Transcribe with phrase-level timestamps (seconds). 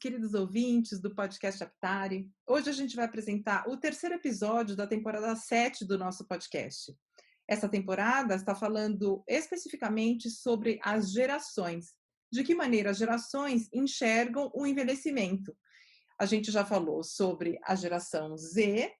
[0.00, 2.26] queridos ouvintes do podcast Aptare.
[2.46, 6.96] Hoje a gente vai apresentar o terceiro episódio da temporada 7 do nosso podcast.
[7.46, 11.92] Essa temporada está falando especificamente sobre as gerações,
[12.32, 15.54] de que maneira as gerações enxergam o envelhecimento.
[16.18, 18.90] A gente já falou sobre a geração Z,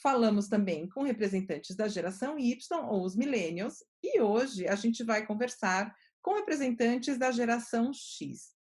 [0.00, 2.56] falamos também com representantes da geração Y,
[2.88, 5.92] ou os millennials, e hoje a gente vai conversar
[6.22, 8.54] com representantes da geração X.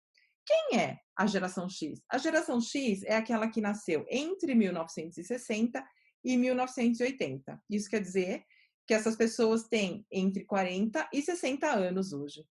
[0.47, 2.03] Quem é a geração X?
[2.09, 5.85] A geração X é aquela que nasceu entre 1960
[6.23, 7.63] e 1980.
[7.71, 8.45] Isso quer dizer
[8.87, 12.47] que essas pessoas têm entre 40 e 60 anos hoje.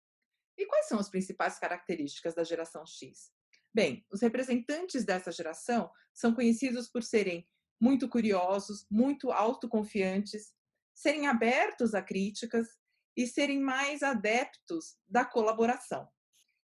[0.56, 3.30] E quais são as principais características da geração X?
[3.72, 7.46] Bem, os representantes dessa geração são conhecidos por serem
[7.80, 10.52] muito curiosos, muito autoconfiantes,
[10.94, 12.68] serem abertos a críticas
[13.16, 16.08] e serem mais adeptos da colaboração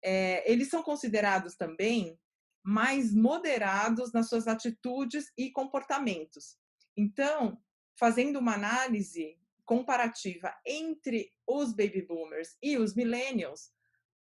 [0.03, 2.19] é, eles são considerados também
[2.63, 6.57] mais moderados nas suas atitudes e comportamentos.
[6.97, 7.63] Então,
[7.97, 13.71] fazendo uma análise comparativa entre os baby boomers e os millennials,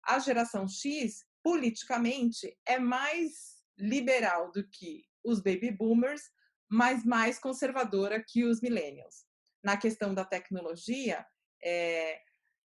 [0.03, 6.22] a geração X, politicamente, é mais liberal do que os baby boomers,
[6.70, 9.26] mas mais conservadora que os millennials.
[9.64, 11.26] Na questão da tecnologia,
[11.64, 12.22] é,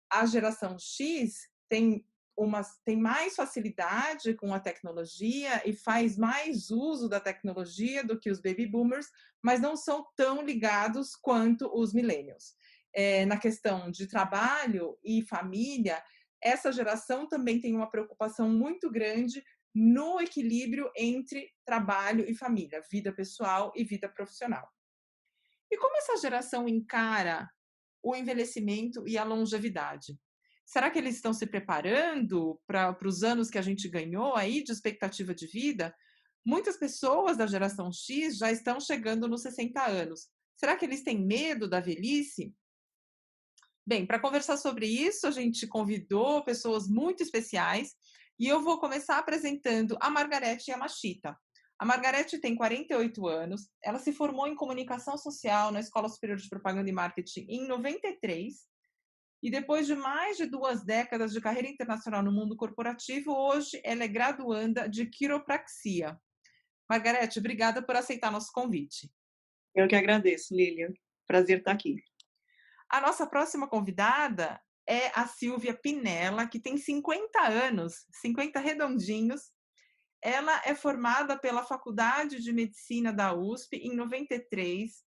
[0.09, 2.06] a geração X tem
[2.38, 8.30] uma, tem mais facilidade com a tecnologia e faz mais uso da tecnologia do que
[8.30, 9.07] os baby boomers,
[9.41, 12.55] mas não são tão ligados quanto os millennials.
[12.93, 16.02] É, na questão de trabalho e família,
[16.41, 19.43] essa geração também tem uma preocupação muito grande
[19.73, 24.67] no equilíbrio entre trabalho e família, vida pessoal e vida profissional.
[25.71, 27.49] E como essa geração encara
[28.02, 30.17] o envelhecimento e a longevidade?
[30.68, 34.73] Será que eles estão se preparando para os anos que a gente ganhou aí de
[34.73, 35.95] expectativa de vida?
[36.45, 40.27] Muitas pessoas da geração X já estão chegando nos 60 anos.
[40.58, 42.54] Será que eles têm medo da velhice?
[43.86, 47.95] Bem, para conversar sobre isso, a gente convidou pessoas muito especiais
[48.38, 51.38] e eu vou começar apresentando a Margarete Yamashita.
[51.80, 56.50] A Margarete tem 48 anos, ela se formou em comunicação social na Escola Superior de
[56.50, 58.67] Propaganda e Marketing em 93
[59.42, 64.03] e depois de mais de duas décadas de carreira internacional no mundo corporativo, hoje ela
[64.03, 66.20] é graduanda de quiropraxia.
[66.89, 69.11] Margarete, obrigada por aceitar nosso convite.
[69.76, 70.92] Eu que agradeço, Lilian.
[71.27, 72.02] Prazer estar aqui.
[72.89, 79.52] A nossa próxima convidada é a Silvia Pinella, que tem 50 anos, 50 redondinhos.
[80.21, 85.05] Ela é formada pela Faculdade de Medicina da USP em 93,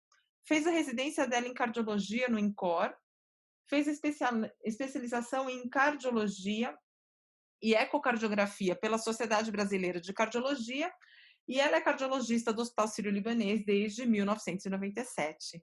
[0.44, 2.92] fez a residência dela em cardiologia no INCOR
[3.68, 3.86] fez
[4.64, 6.76] especialização em cardiologia
[7.62, 10.92] e ecocardiografia pela Sociedade Brasileira de Cardiologia
[11.48, 15.62] e ela é cardiologista do Hospital Sírio-Libanês desde 1997.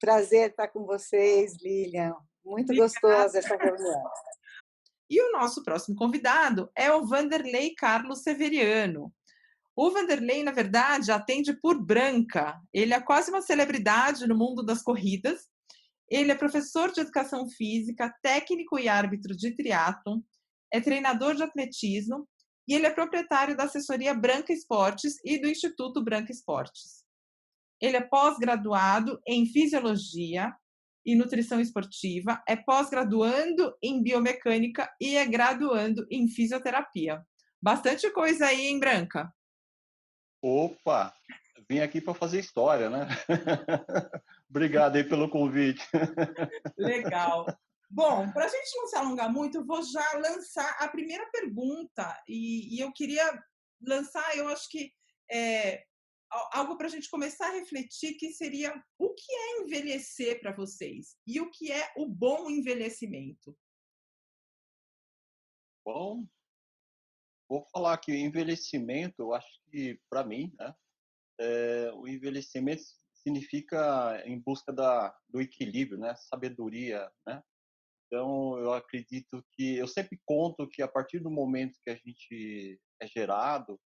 [0.00, 2.14] Prazer estar com vocês, Lilian.
[2.44, 2.88] Muito Obrigada.
[2.88, 4.02] gostosa essa reunião.
[5.10, 9.12] E o nosso próximo convidado é o Vanderlei Carlos Severiano.
[9.74, 12.60] O Vanderlei, na verdade, atende por branca.
[12.72, 15.48] Ele é quase uma celebridade no mundo das corridas
[16.16, 20.20] ele é professor de educação física, técnico e árbitro de triatlon,
[20.70, 22.28] é treinador de atletismo
[22.68, 27.02] e ele é proprietário da assessoria Branca Esportes e do Instituto Branca Esportes.
[27.80, 30.54] Ele é pós-graduado em fisiologia
[31.04, 37.24] e nutrição esportiva, é pós-graduando em biomecânica e é graduando em fisioterapia.
[37.60, 39.32] Bastante coisa aí em Branca.
[40.42, 41.12] Opa,
[41.68, 43.08] vim aqui para fazer história, né?
[44.52, 45.82] Obrigado aí pelo convite.
[46.76, 47.46] Legal.
[47.90, 52.22] Bom, para a gente não se alongar muito, eu vou já lançar a primeira pergunta.
[52.28, 53.24] E, e eu queria
[53.80, 54.92] lançar, eu acho que
[55.30, 55.82] é,
[56.52, 61.16] algo para a gente começar a refletir, que seria o que é envelhecer para vocês
[61.26, 63.56] e o que é o bom envelhecimento.
[65.82, 66.26] Bom,
[67.48, 70.74] vou falar que o envelhecimento, eu acho que para mim, né,
[71.40, 72.82] é, o envelhecimento
[73.22, 76.14] significa em busca da, do equilíbrio, né?
[76.16, 77.42] Sabedoria, né?
[78.06, 82.78] Então, eu acredito que eu sempre conto que a partir do momento que a gente
[83.00, 83.80] é gerado,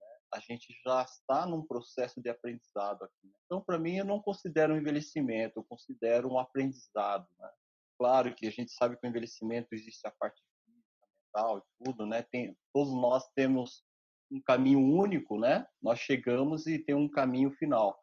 [0.00, 3.28] né, a gente já está num processo de aprendizado aqui.
[3.28, 3.38] Né?
[3.44, 7.28] Então, para mim, eu não considero um envelhecimento, eu considero um aprendizado.
[7.38, 7.48] Né?
[7.96, 12.04] Claro que a gente sabe que o envelhecimento existe a parte física, mental e tudo,
[12.04, 12.22] né?
[12.22, 13.84] Tem, todos nós temos
[14.28, 15.64] um caminho único, né?
[15.80, 17.96] Nós chegamos e tem um caminho final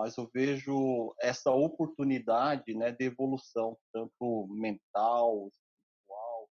[0.00, 6.50] mas eu vejo essa oportunidade né, de evolução, tanto mental, espiritual.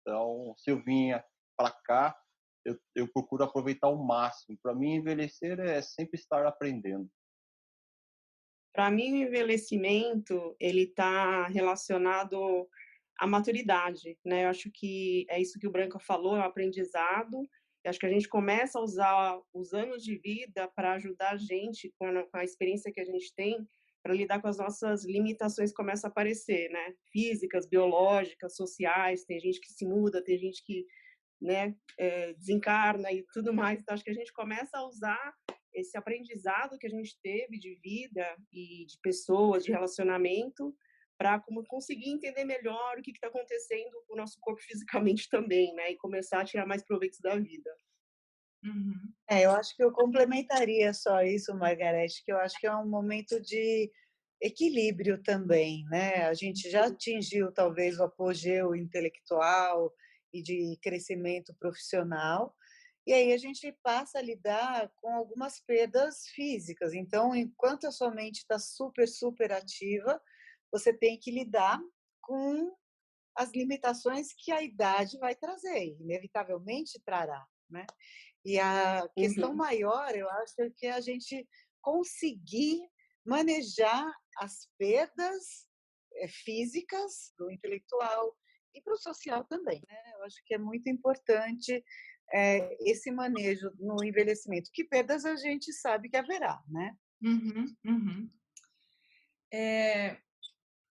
[0.00, 1.24] Então, se eu vinha
[1.56, 2.16] para cá,
[2.64, 4.56] eu, eu procuro aproveitar o máximo.
[4.62, 7.10] Para mim, envelhecer é sempre estar aprendendo.
[8.72, 12.68] Para mim, o envelhecimento ele está relacionado
[13.18, 14.44] à maturidade, né?
[14.44, 17.42] Eu acho que é isso que o Branca falou, é o aprendizado.
[17.84, 21.36] Eu acho que a gente começa a usar os anos de vida para ajudar a
[21.36, 23.66] gente com a, com a experiência que a gente tem
[24.02, 26.94] para lidar com as nossas limitações que começam a aparecer, né?
[27.12, 29.24] Físicas, biológicas, sociais.
[29.24, 30.86] Tem gente que se muda, tem gente que
[31.40, 33.80] né, é, desencarna e tudo mais.
[33.80, 35.34] Então, acho que a gente começa a usar
[35.74, 40.74] esse aprendizado que a gente teve de vida e de pessoas, de relacionamento,
[41.18, 45.90] para conseguir entender melhor o que está acontecendo com o nosso corpo fisicamente também, né?
[45.90, 47.70] E começar a tirar mais proveito da vida.
[48.64, 49.12] Uhum.
[49.28, 52.88] É, eu acho que eu complementaria só isso, Margarete, que eu acho que é um
[52.88, 53.90] momento de
[54.40, 56.26] equilíbrio também, né?
[56.26, 59.92] A gente já atingiu talvez o apogeu intelectual
[60.32, 62.54] e de crescimento profissional,
[63.06, 66.92] e aí a gente passa a lidar com algumas perdas físicas.
[66.92, 70.20] Então, enquanto a sua mente está super, super ativa,
[70.72, 71.80] você tem que lidar
[72.20, 72.74] com
[73.36, 77.86] as limitações que a idade vai trazer, inevitavelmente trará, né?
[78.44, 79.56] E a questão uhum.
[79.56, 81.46] maior, eu acho, é que a gente
[81.80, 82.80] conseguir
[83.24, 85.66] manejar as perdas
[86.14, 88.34] eh, físicas do intelectual
[88.74, 89.82] e para o social também.
[89.88, 90.12] Né?
[90.14, 91.84] Eu acho que é muito importante
[92.32, 94.70] é, esse manejo no envelhecimento.
[94.72, 96.96] Que perdas a gente sabe que haverá, né?
[97.22, 98.30] Uhum, uhum.
[99.52, 100.16] É,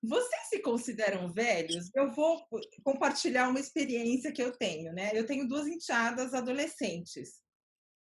[0.04, 1.90] vocês se consideram velhos?
[1.96, 2.46] Eu vou
[2.84, 5.12] compartilhar uma experiência que eu tenho, né?
[5.14, 7.42] Eu tenho duas enteadas adolescentes.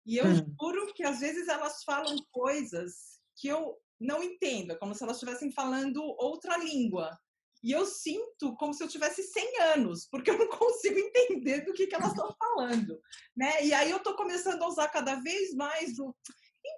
[0.06, 0.54] E eu hum.
[0.60, 5.16] juro que às vezes elas falam coisas que eu não entendo, é como se elas
[5.16, 7.16] estivessem falando outra língua.
[7.62, 11.72] E eu sinto como se eu tivesse 100 anos, porque eu não consigo entender do
[11.72, 13.00] que, que elas estão falando,
[13.36, 13.64] né?
[13.64, 16.14] E aí eu estou começando a usar cada vez mais o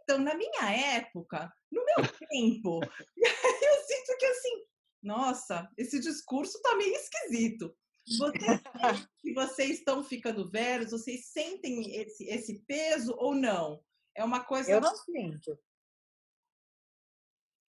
[0.02, 1.96] então, na minha época, no meu
[2.30, 2.80] tempo,
[3.16, 4.64] eu sinto que assim,
[5.02, 7.74] nossa, esse discurso está meio esquisito.
[8.18, 8.60] Vocês
[9.20, 13.82] que vocês estão ficando velhos, vocês sentem esse, esse peso ou não?
[14.14, 14.70] É uma coisa.
[14.70, 15.58] Eu não sinto.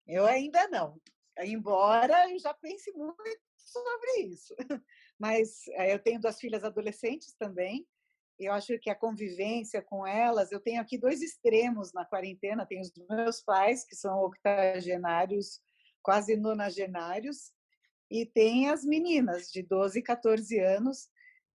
[0.07, 0.99] Eu ainda não.
[1.39, 4.53] Embora eu já pense muito sobre isso.
[5.17, 7.87] Mas eh, eu tenho duas filhas adolescentes também.
[8.37, 12.65] Eu acho que a convivência com elas, eu tenho aqui dois extremos na quarentena.
[12.65, 15.61] Tenho os meus pais, que são octogenários,
[16.01, 17.51] quase nonagenários,
[18.09, 21.09] e tem as meninas de 12 e 14 anos,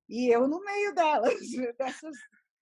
[0.08, 1.38] e eu no meio delas,
[1.78, 2.16] dessas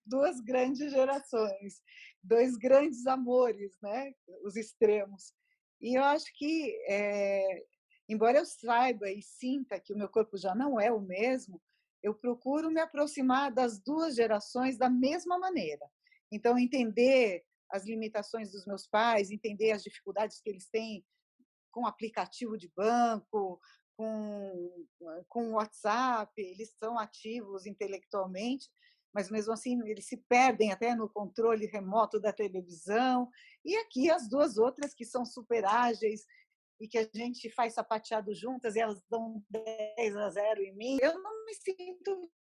[0.04, 1.80] duas grandes gerações,
[2.22, 4.12] dois grandes amores, né?
[4.42, 5.32] Os extremos.
[5.80, 7.64] E eu acho que, é,
[8.08, 11.60] embora eu saiba e sinta que o meu corpo já não é o mesmo,
[12.02, 15.86] eu procuro me aproximar das duas gerações da mesma maneira.
[16.30, 21.04] Então, entender as limitações dos meus pais, entender as dificuldades que eles têm
[21.74, 23.60] com aplicativo de banco,
[23.96, 24.86] com,
[25.28, 28.70] com WhatsApp, eles são ativos intelectualmente,
[29.12, 33.28] mas mesmo assim eles se perdem até no controle remoto da televisão.
[33.64, 36.24] E aqui as duas outras que são super ágeis
[36.80, 40.98] e que a gente faz sapateado juntas e elas dão 10 a 0 em mim.
[41.00, 42.30] Eu não me sinto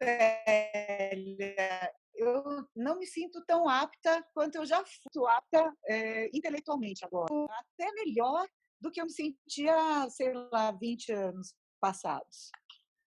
[0.00, 7.32] velha, eu não me sinto tão apta quanto eu já fui apta é, intelectualmente agora.
[7.50, 8.46] Até melhor
[8.80, 12.50] do que eu me sentia, sei lá, 20 anos passados.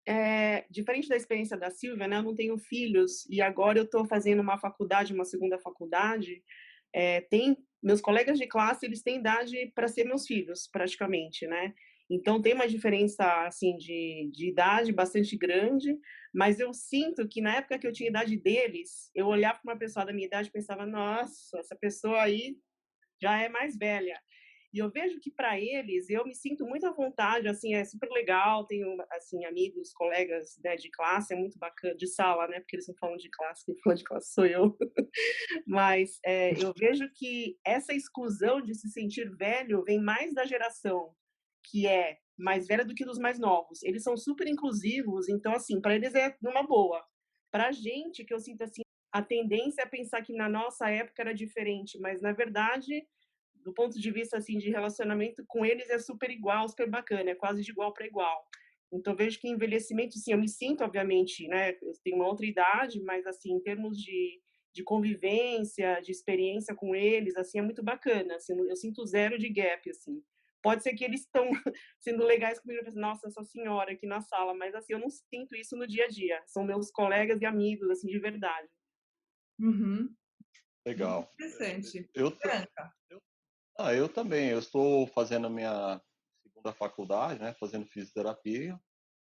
[0.05, 4.05] É, diferente da experiência da Silvia, né, eu não tenho filhos e agora eu estou
[4.05, 6.43] fazendo uma faculdade, uma segunda faculdade.
[6.93, 11.73] É, tem meus colegas de classe, eles têm idade para ser meus filhos, praticamente, né?
[12.09, 15.97] Então tem uma diferença assim de, de idade bastante grande,
[16.33, 19.79] mas eu sinto que na época que eu tinha idade deles, eu olhava para uma
[19.79, 22.57] pessoa da minha idade e pensava, nossa, essa pessoa aí
[23.21, 24.19] já é mais velha.
[24.73, 28.09] E eu vejo que para eles eu me sinto muito à vontade, assim, é super
[28.09, 32.59] legal, tenho assim amigos, colegas né, de classe, é muito bacana, de sala, né?
[32.59, 34.75] Porque eles não falam de classe, quem fala de classe sou eu.
[35.67, 41.13] Mas é, eu vejo que essa exclusão de se sentir velho vem mais da geração
[41.63, 43.83] que é mais velha do que dos mais novos.
[43.83, 47.03] Eles são super inclusivos, então assim, para eles é numa boa.
[47.51, 51.21] Para a gente que eu sinto assim, a tendência é pensar que na nossa época
[51.21, 53.05] era diferente, mas na verdade
[53.63, 57.35] do ponto de vista assim de relacionamento com eles é super igual, super bacana, é
[57.35, 58.45] quase de igual para igual.
[58.91, 63.01] Então vejo que envelhecimento, sim, eu me sinto obviamente, né, eu tenho uma outra idade,
[63.03, 64.39] mas assim em termos de,
[64.73, 69.49] de convivência, de experiência com eles, assim é muito bacana, assim, eu sinto zero de
[69.49, 70.21] gap assim.
[70.63, 71.47] Pode ser que eles estão
[71.99, 75.09] sendo legais comigo, eu penso, nossa, essa senhora aqui na sala, mas assim, eu não
[75.09, 76.41] sinto isso no dia a dia.
[76.47, 78.69] São meus colegas e amigos, assim, de verdade.
[79.59, 80.09] Uhum.
[80.85, 81.29] Legal.
[81.35, 82.09] Interessante.
[82.13, 82.35] Eu,
[83.09, 83.21] eu,
[83.77, 84.49] ah, eu também.
[84.49, 86.01] Eu estou fazendo a minha
[86.41, 87.53] segunda faculdade, né?
[87.53, 88.79] Fazendo fisioterapia.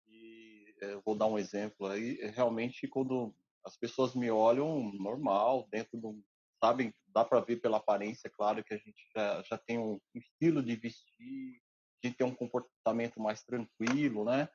[0.07, 2.15] E eh, eu vou dar um exemplo aí.
[2.31, 3.33] Realmente, quando
[3.65, 6.23] as pessoas me olham normal, dentro de um
[6.63, 10.61] sabem, dá para ver pela aparência, claro que a gente já, já tem um estilo
[10.61, 11.61] de vestir,
[12.03, 14.47] a gente tem um comportamento mais tranquilo, né?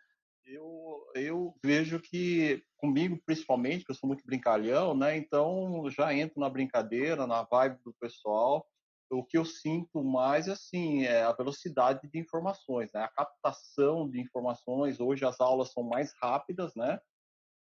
[0.44, 5.16] Eu, eu vejo que comigo, principalmente, que eu sou muito brincalhão, né?
[5.16, 8.66] Então já entro na brincadeira, na vibe do pessoal.
[9.10, 13.02] O que eu sinto mais assim é a velocidade de informações, né?
[13.02, 14.98] A captação de informações.
[14.98, 16.98] Hoje as aulas são mais rápidas, né?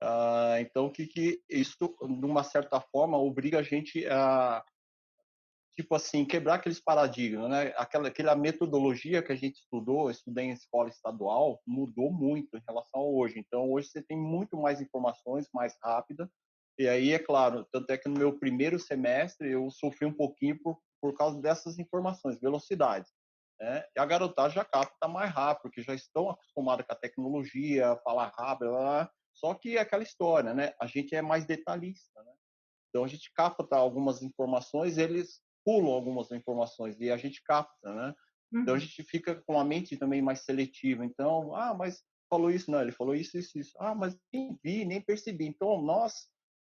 [0.01, 4.63] Ah, então, que, que isso, de uma certa forma, obriga a gente a,
[5.75, 7.73] tipo assim, quebrar aqueles paradigmas, né?
[7.77, 13.01] Aquela, aquela metodologia que a gente estudou, estudei em escola estadual, mudou muito em relação
[13.01, 13.39] a hoje.
[13.39, 16.29] Então, hoje você tem muito mais informações, mais rápida.
[16.79, 20.57] E aí, é claro, tanto é que no meu primeiro semestre eu sofri um pouquinho
[20.63, 23.07] por, por causa dessas informações, velocidade.
[23.59, 23.83] Né?
[23.95, 28.33] E a garotada já capta mais rápido, porque já estão acostumados com a tecnologia, falar
[28.35, 30.73] rápido, blá, blá, só que é aquela história, né?
[30.79, 32.33] A gente é mais detalhista, né?
[32.89, 38.13] Então a gente capta algumas informações, eles pulam algumas informações e a gente capta, né?
[38.51, 38.61] Uhum.
[38.61, 38.81] Então a uhum.
[38.81, 41.05] gente fica com a mente também mais seletiva.
[41.05, 43.71] Então, ah, mas falou isso, não, ele falou isso, isso, isso.
[43.79, 45.45] Ah, mas nem vi, nem percebi.
[45.45, 46.13] Então, nós,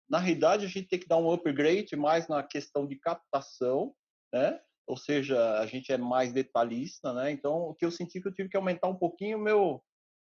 [0.08, 3.94] na realidade, a gente tem que dar um upgrade mais na questão de captação,
[4.32, 4.60] né?
[4.86, 7.30] Ou seja, a gente é mais detalhista, né?
[7.30, 9.82] Então, o que eu senti que eu tive que aumentar um pouquinho o meu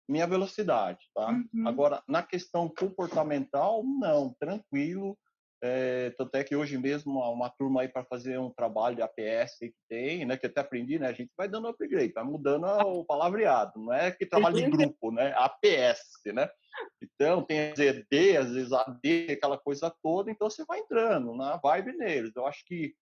[0.09, 1.29] minha velocidade, tá?
[1.29, 1.67] Uhum.
[1.67, 5.17] Agora, na questão comportamental, não, tranquilo.
[5.61, 9.01] É, tanto é que hoje mesmo uma, uma turma aí para fazer um trabalho de
[9.01, 10.37] APS que tem, né?
[10.37, 11.07] Que até aprendi, né?
[11.07, 15.11] A gente vai dando upgrade, vai mudando o palavreado, não é que trabalho de grupo,
[15.11, 15.33] né?
[15.35, 15.99] APS,
[16.33, 16.49] né?
[17.03, 21.97] Então tem ZD, às vezes AD, aquela coisa toda, então você vai entrando na vibe
[21.97, 22.35] neles.
[22.35, 22.95] Eu acho que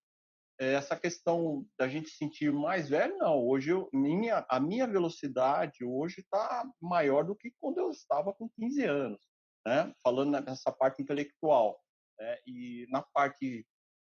[0.58, 3.46] essa questão da gente sentir mais velho, não.
[3.46, 8.48] Hoje eu, minha, a minha velocidade hoje está maior do que quando eu estava com
[8.48, 9.20] 15 anos,
[9.64, 9.92] né?
[10.02, 11.80] Falando nessa parte intelectual.
[12.18, 12.38] Né?
[12.46, 13.64] E na parte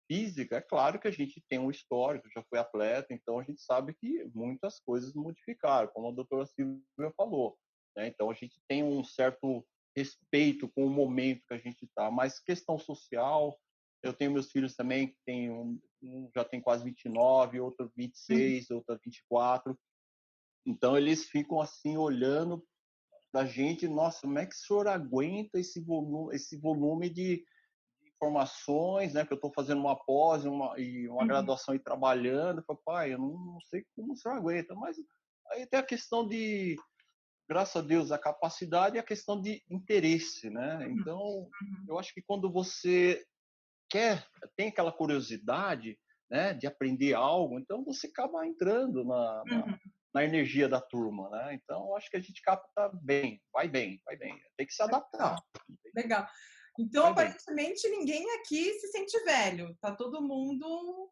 [0.07, 3.61] física, é claro que a gente tem um histórico, já foi atleta, então a gente
[3.61, 7.57] sabe que muitas coisas modificaram, como a doutora Silvia falou.
[7.97, 8.07] Né?
[8.07, 9.65] Então a gente tem um certo
[9.97, 13.57] respeito com o momento que a gente está, mas questão social,
[14.03, 18.69] eu tenho meus filhos também, que tem um, um já tem quase 29, outro 26,
[18.69, 18.77] uhum.
[18.77, 19.77] outro 24.
[20.65, 22.63] Então eles ficam assim olhando
[23.33, 27.43] da gente, nossa, como é que o senhor aguenta esse volume, esse volume de,
[28.15, 29.25] informações, né?
[29.25, 31.27] Que eu estou fazendo uma pós uma, e uma uhum.
[31.27, 32.63] graduação e trabalhando.
[32.67, 34.97] Eu pai, eu não, não sei como o senhor aguenta, mas
[35.51, 36.75] aí tem a questão de
[37.47, 40.77] graças a Deus, a capacidade e a questão de interesse, né?
[40.77, 40.91] Uhum.
[40.91, 41.85] Então, uhum.
[41.89, 43.23] eu acho que quando você
[43.89, 44.25] quer,
[44.55, 45.97] tem aquela curiosidade,
[46.29, 49.77] né, de aprender algo, então você acaba entrando na, na, uhum.
[50.13, 51.53] na energia da turma, né?
[51.53, 54.35] Então, acho que a gente capta bem, vai bem, vai bem.
[54.57, 55.35] Tem que se adaptar.
[55.95, 56.27] Legal.
[56.77, 57.99] Então, vai aparentemente, bem.
[57.99, 59.75] ninguém aqui se sente velho.
[59.79, 61.09] Tá todo mundo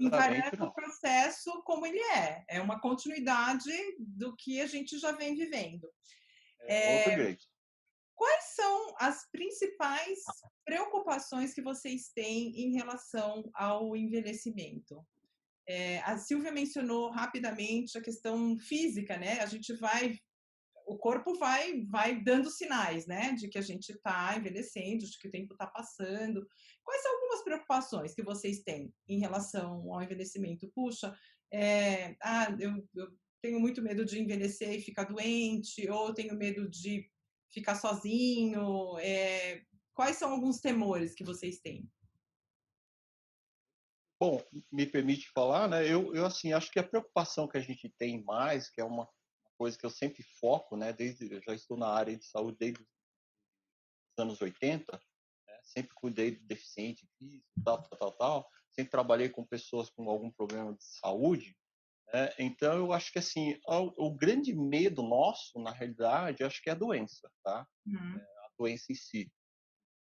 [0.00, 2.44] encarando o processo como ele é.
[2.48, 5.88] É uma continuidade do que a gente já vem vivendo.
[6.62, 7.36] É, é,
[8.18, 10.18] Quais são as principais
[10.64, 15.06] preocupações que vocês têm em relação ao envelhecimento?
[15.68, 19.38] É, a Silvia mencionou rapidamente a questão física, né?
[19.38, 20.18] A gente vai,
[20.84, 25.28] o corpo vai, vai dando sinais, né, de que a gente está envelhecendo, de que
[25.28, 26.44] o tempo está passando.
[26.82, 30.68] Quais são algumas preocupações que vocês têm em relação ao envelhecimento?
[30.74, 31.16] Puxa,
[31.52, 36.68] é, ah, eu, eu tenho muito medo de envelhecer e ficar doente, ou tenho medo
[36.68, 37.08] de
[37.50, 38.98] ficar sozinho?
[38.98, 39.62] É,
[39.94, 41.90] quais são alguns temores que vocês têm?
[44.20, 45.86] Bom, me permite falar, né?
[45.86, 49.08] Eu, eu assim acho que a preocupação que a gente tem mais, que é uma
[49.56, 50.92] coisa que eu sempre foco, né?
[50.92, 52.88] Desde eu já estou na área de saúde desde os
[54.18, 54.92] anos 80,
[55.46, 55.60] né?
[55.62, 57.08] sempre cuidei de deficiente
[57.64, 58.50] tal, tal, tal, tal.
[58.72, 61.56] Sempre trabalhei com pessoas com algum problema de saúde.
[62.12, 66.70] É, então, eu acho que assim, o, o, grande medo nosso, na realidade, acho que
[66.70, 67.66] é a doença, tá?
[67.86, 68.16] Uhum.
[68.16, 69.30] É, a doença em si,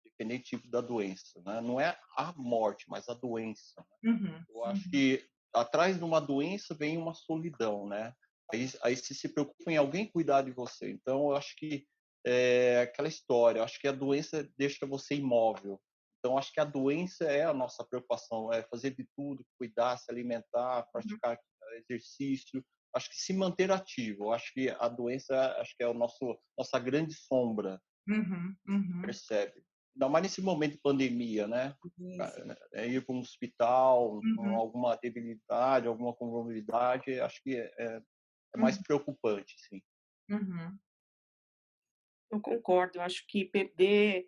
[0.06, 1.62] independente tipo da doença, né?
[1.62, 3.86] Não é a morte, mas a doença.
[4.04, 4.12] Né?
[4.12, 4.44] Uhum.
[4.50, 4.92] Eu acho uhum.
[4.92, 8.14] que atrás de uma doença vem uma solidão, né?
[8.54, 10.92] Aí, aí se se preocupa em alguém cuidar de você.
[10.92, 11.88] Então, eu acho que
[12.26, 15.82] é aquela história, eu acho que a doença deixa você imóvel.
[16.20, 20.12] Então, acho que a doença é a nossa preocupação, é fazer de tudo, cuidar, se
[20.12, 20.92] alimentar, uhum.
[20.92, 21.40] praticar
[21.78, 22.64] exercício,
[22.96, 24.32] acho que se manter ativo.
[24.32, 27.82] Acho que a doença, acho que é o nosso nossa grande sombra.
[28.08, 29.02] Uhum, uhum.
[29.02, 29.64] Percebe?
[29.96, 31.74] Ainda mais nesse momento de pandemia, né?
[32.74, 34.36] É ir para um hospital uhum.
[34.36, 38.02] com alguma debilidade, alguma comorbidade, acho que é, é,
[38.56, 38.84] é mais uhum.
[38.84, 39.82] preocupante, sim.
[40.30, 40.78] Uhum.
[42.32, 42.98] Eu concordo.
[42.98, 44.28] Eu acho que perder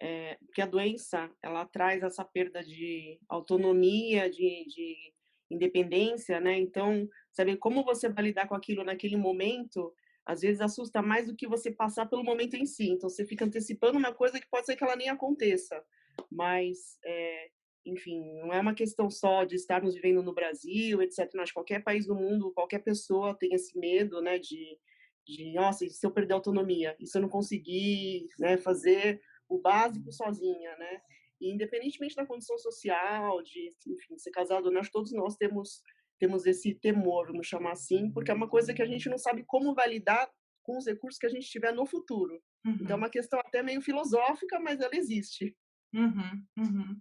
[0.00, 5.14] é, porque a doença ela traz essa perda de autonomia, de, de
[5.50, 6.58] independência, né?
[6.58, 9.92] Então, saber como você vai lidar com aquilo naquele momento,
[10.24, 12.88] às vezes assusta mais do que você passar pelo momento em si.
[12.88, 15.82] Então, você fica antecipando uma coisa que pode ser que ela nem aconteça.
[16.30, 17.48] Mas, é,
[17.84, 21.30] enfim, não é uma questão só de estarmos vivendo no Brasil, etc.
[21.34, 24.38] Mas qualquer país do mundo, qualquer pessoa tem esse medo, né?
[24.38, 24.78] De,
[25.26, 29.58] de nossa, se eu perder a autonomia, e se eu não conseguir né, fazer o
[29.58, 31.02] básico sozinha, né?
[31.44, 35.82] E independentemente da condição social, de, enfim, ser casado ou não, todos nós temos
[36.18, 39.42] temos esse temor, vamos chamar assim, porque é uma coisa que a gente não sabe
[39.44, 40.30] como vai lidar
[40.62, 42.40] com os recursos que a gente tiver no futuro.
[42.64, 42.78] Uhum.
[42.80, 45.56] Então é uma questão até meio filosófica, mas ela existe.
[45.92, 47.00] Uhum, uhum.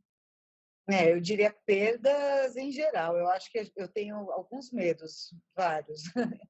[0.90, 3.18] É, eu diria perdas em geral.
[3.18, 6.04] Eu acho que eu tenho alguns medos, vários.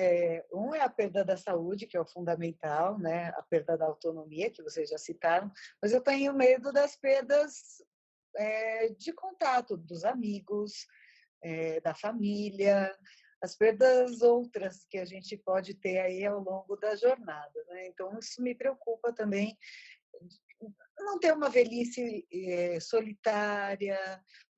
[0.00, 3.28] É, um é a perda da saúde, que é o fundamental, né?
[3.36, 5.52] A perda da autonomia, que vocês já citaram.
[5.82, 7.82] Mas eu tenho medo das perdas
[8.34, 10.86] é, de contato dos amigos,
[11.42, 12.90] é, da família,
[13.42, 17.64] as perdas outras que a gente pode ter aí ao longo da jornada.
[17.68, 17.88] Né?
[17.88, 19.58] Então, isso me preocupa também
[20.98, 23.98] não ter uma velhice é, solitária,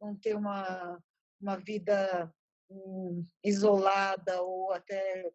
[0.00, 0.98] não ter uma,
[1.40, 2.32] uma vida
[2.70, 5.30] um, isolada ou até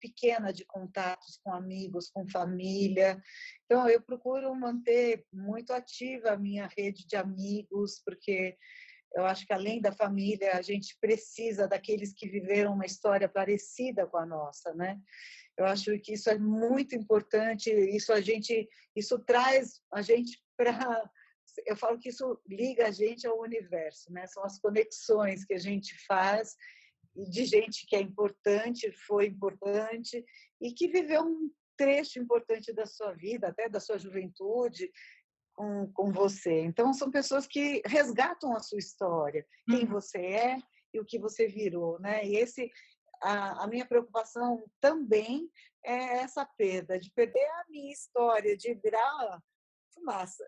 [0.00, 3.22] pequena de contatos com amigos, com família.
[3.64, 8.56] Então, eu procuro manter muito ativa a minha rede de amigos, porque
[9.14, 14.06] eu acho que além da família, a gente precisa daqueles que viveram uma história parecida
[14.06, 15.00] com a nossa, né?
[15.56, 21.08] Eu acho que isso é muito importante, isso a gente, isso traz a gente para
[21.66, 24.26] eu falo que isso liga a gente ao universo, né?
[24.26, 26.56] São as conexões que a gente faz
[27.14, 30.24] de gente que é importante, foi importante
[30.60, 34.90] e que viveu um trecho importante da sua vida, até da sua juventude,
[35.54, 36.60] com, com você.
[36.60, 39.90] Então, são pessoas que resgatam a sua história, quem uhum.
[39.90, 40.58] você é
[40.92, 42.24] e o que você virou, né?
[42.24, 42.70] E esse,
[43.22, 45.50] a, a minha preocupação também
[45.84, 49.40] é essa perda, de perder a minha história, de virar
[49.92, 50.44] fumaça.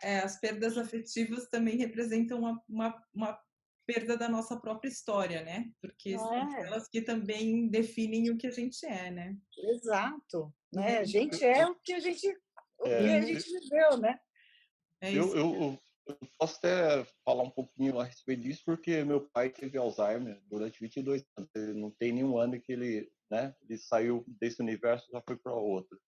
[0.00, 3.40] É, as perdas afetivas também representam uma, uma, uma,
[3.84, 5.72] perda da nossa própria história, né?
[5.80, 6.18] Porque é.
[6.18, 9.36] são elas que também definem o que a gente é, né?
[9.56, 10.54] Exato.
[10.72, 10.98] Né?
[10.98, 12.28] A gente é o que a gente
[12.78, 12.98] o é.
[12.98, 14.20] que a gente viveu, né?
[15.00, 15.78] É eu, eu,
[16.08, 20.80] eu, posso até falar um pouquinho a respeito disso, porque meu pai teve Alzheimer durante
[20.80, 21.50] 22 anos.
[21.54, 25.36] Ele não tem nenhum ano que ele, né, ele saiu desse universo e já foi
[25.36, 26.00] para outro.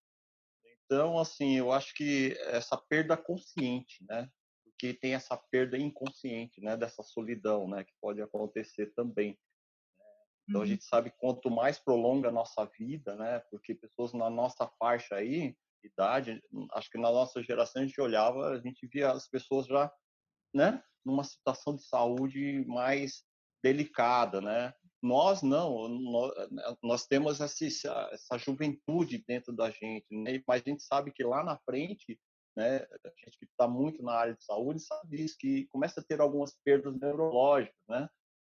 [0.84, 4.28] Então, assim, eu acho que essa perda consciente, né?
[4.64, 6.76] Porque tem essa perda inconsciente, né?
[6.76, 7.84] Dessa solidão, né?
[7.84, 9.30] Que pode acontecer também.
[9.30, 10.06] Né.
[10.48, 10.68] Então, a uhum.
[10.68, 13.38] gente sabe quanto mais prolonga a nossa vida, né?
[13.50, 18.50] Porque pessoas na nossa faixa aí, idade, acho que na nossa geração a gente olhava,
[18.50, 19.92] a gente via as pessoas já,
[20.54, 23.24] né, numa situação de saúde mais
[23.62, 24.72] delicada, né?
[25.02, 25.88] Nós não,
[26.82, 30.42] nós, temos essa, essa juventude dentro da gente, né?
[30.46, 32.20] mas a gente sabe que lá na frente,
[32.54, 36.04] né, a gente que está muito na área de saúde sabe disso, que começa a
[36.04, 38.08] ter algumas perdas neurológicas, né?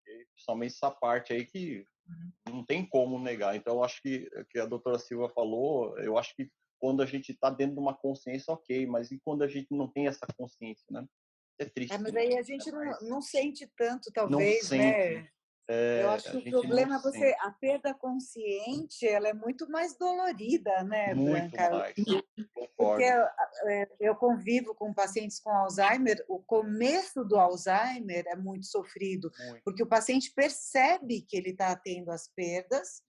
[0.06, 2.54] E, principalmente essa parte aí que uhum.
[2.54, 3.56] não tem como negar.
[3.56, 6.48] Então, acho que que a doutora Silva falou, eu acho que
[6.80, 9.88] quando a gente está dentro de uma consciência, ok, mas e quando a gente não
[9.88, 11.06] tem essa consciência, né?
[11.58, 11.92] É triste.
[11.92, 15.28] É, mas aí a gente não, não sente tanto, talvez, né?
[15.68, 19.98] É, eu acho que o problema é você, a perda consciente, ela é muito mais
[19.98, 21.70] dolorida, né, muito Branca?
[21.70, 21.94] Mais.
[22.76, 29.32] Porque é, eu convivo com pacientes com Alzheimer, o começo do Alzheimer é muito sofrido,
[29.48, 29.64] muito.
[29.64, 33.02] porque o paciente percebe que ele está tendo as perdas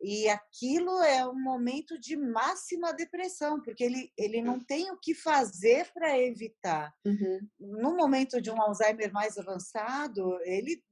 [0.00, 5.14] e aquilo é um momento de máxima depressão, porque ele, ele não tem o que
[5.14, 6.94] fazer para evitar.
[7.04, 7.48] Uhum.
[7.58, 10.82] No momento de um Alzheimer mais avançado, ele,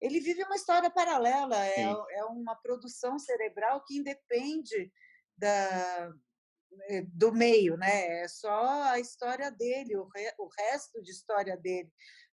[0.00, 4.92] ele vive uma história paralela, é, é uma produção cerebral que independe
[5.36, 6.12] da,
[6.88, 8.22] eh, do meio, né?
[8.22, 11.90] É só a história dele, o, re, o resto de história dele.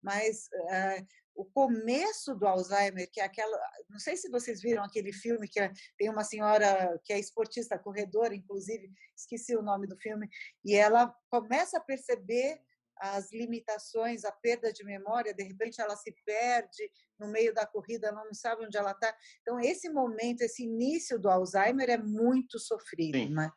[0.03, 3.59] Mas uh, o começo do Alzheimer, que é aquela.
[3.89, 7.79] Não sei se vocês viram aquele filme que é, tem uma senhora que é esportista,
[7.79, 10.29] corredora, inclusive, esqueci o nome do filme,
[10.65, 12.61] e ela começa a perceber
[13.03, 18.09] as limitações, a perda de memória, de repente ela se perde no meio da corrida,
[18.09, 19.13] ela não sabe onde ela está.
[19.41, 23.35] Então, esse momento, esse início do Alzheimer é muito sofrido, Sim.
[23.35, 23.51] né?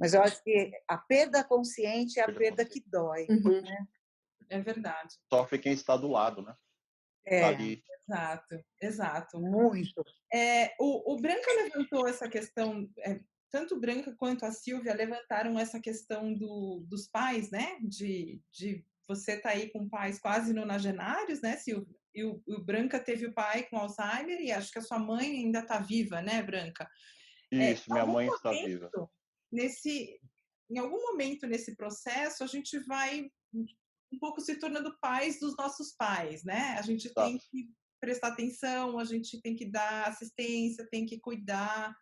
[0.00, 3.26] Mas eu acho que a perda consciente é a perda, que dói.
[3.30, 3.62] Uhum.
[3.62, 3.86] Né?
[4.48, 5.16] É verdade.
[5.32, 6.54] Sofre quem está do lado, né?
[7.24, 7.82] É, Ali.
[8.08, 9.40] exato, exato.
[9.40, 10.04] Muito.
[10.32, 15.80] É, o, o Branca levantou essa questão, é, tanto Branca quanto a Silvia levantaram essa
[15.80, 17.78] questão do, dos pais, né?
[17.82, 21.94] De, de você tá aí com pais quase nonagenários, né, Silvia?
[22.14, 25.26] E o, o, Branca teve o pai com Alzheimer e acho que a sua mãe
[25.26, 26.88] ainda está viva, né, Branca?
[27.50, 28.90] É, Isso, é, minha mãe está viva.
[29.50, 30.18] Nesse,
[30.70, 33.30] em algum momento nesse processo, a gente vai
[34.12, 36.76] um pouco se tornando pais dos nossos pais, né?
[36.78, 37.24] A gente tá.
[37.24, 37.70] tem que
[38.00, 41.96] prestar atenção, a gente tem que dar assistência, tem que cuidar.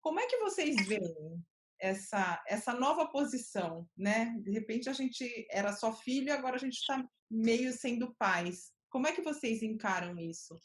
[0.00, 1.42] Como é que vocês veem
[1.80, 4.36] essa essa nova posição, né?
[4.40, 8.72] De repente a gente era só filho, agora a gente está meio sendo pais.
[8.90, 10.60] Como é que vocês encaram isso?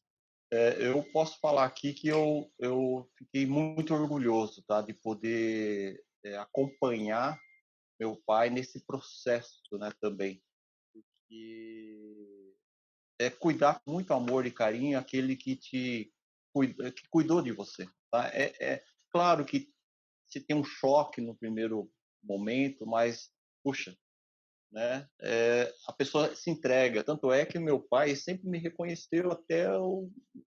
[0.52, 6.38] É, eu posso falar aqui que eu, eu fiquei muito orgulhoso tá, de poder é,
[6.38, 7.38] acompanhar
[8.00, 10.42] meu pai nesse processo né, também.
[10.94, 12.54] Porque
[13.20, 16.14] é cuidar com muito amor e carinho aquele que te
[16.96, 17.88] que cuidou de você.
[18.12, 18.30] Tá?
[18.34, 19.72] É, é claro que
[20.28, 21.92] você tem um choque no primeiro
[22.24, 23.30] momento, mas,
[23.64, 23.96] puxa,
[24.72, 25.08] né?
[25.22, 27.04] É, a pessoa se entrega.
[27.04, 30.10] Tanto é que meu pai sempre me reconheceu até o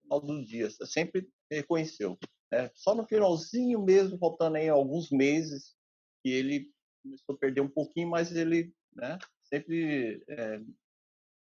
[0.02, 1.22] final dos dias, sempre
[1.52, 2.18] me reconheceu.
[2.52, 2.72] Né?
[2.74, 5.76] Só no finalzinho mesmo, faltando aí alguns meses,
[6.24, 6.72] que ele
[7.10, 10.62] começou a perder um pouquinho, mas ele né, sempre é,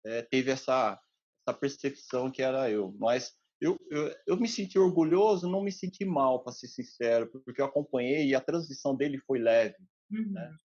[0.05, 0.99] é, teve essa,
[1.45, 2.95] essa percepção que era eu.
[2.97, 7.61] Mas eu, eu, eu me senti orgulhoso, não me senti mal, para ser sincero, porque
[7.61, 9.75] eu acompanhei e a transição dele foi leve.
[10.09, 10.19] Né.
[10.19, 10.31] Uhum.
[10.31, 10.57] Né?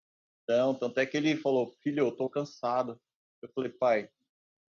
[0.43, 2.99] Então, tanto é que ele falou, filho, eu tô cansado.
[3.41, 4.09] Eu falei, pai,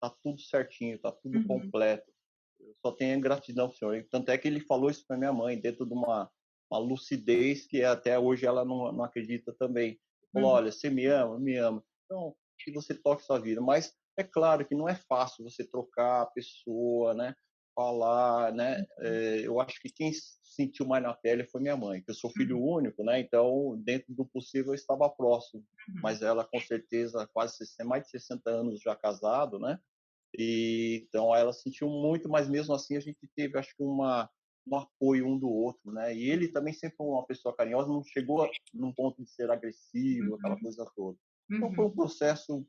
[0.03, 1.47] tá tudo certinho, tá tudo uhum.
[1.47, 2.13] completo.
[2.59, 4.05] Eu só tenho gratidão senhor.
[4.11, 6.31] Tanto é que ele falou isso para minha mãe, dentro de uma,
[6.71, 9.99] uma lucidez que até hoje ela não, não acredita também.
[10.35, 10.45] Uhum.
[10.45, 11.83] olha, você me ama, me ama.
[12.05, 13.61] Então, que você toque sua vida.
[13.61, 17.35] Mas é claro que não é fácil você trocar a pessoa, né?
[17.75, 18.85] Falar, né?
[18.99, 22.31] É, eu acho que quem sentiu mais na pele foi minha mãe, que eu sou
[22.31, 22.75] filho uhum.
[22.75, 23.21] único, né?
[23.21, 25.65] Então, dentro do possível, eu estava próximo.
[25.89, 26.01] Uhum.
[26.03, 29.79] Mas ela, com certeza, quase mais de 60 anos já casado, né?
[30.37, 34.31] E, então, ela sentiu muito, mas mesmo assim a gente teve, acho que, uma,
[34.67, 36.15] um apoio um do outro, né?
[36.15, 39.51] E ele também sempre foi uma pessoa carinhosa, não chegou a, num ponto de ser
[39.51, 40.35] agressivo, uhum.
[40.37, 41.19] aquela coisa toda.
[41.51, 41.95] Então, foi um uhum.
[41.95, 42.67] processo,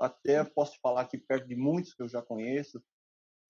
[0.00, 2.82] até posso falar que perto de muitos que eu já conheço,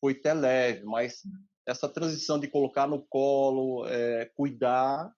[0.01, 1.23] foi até leve, mas
[1.67, 5.11] essa transição de colocar no colo, é, cuidar,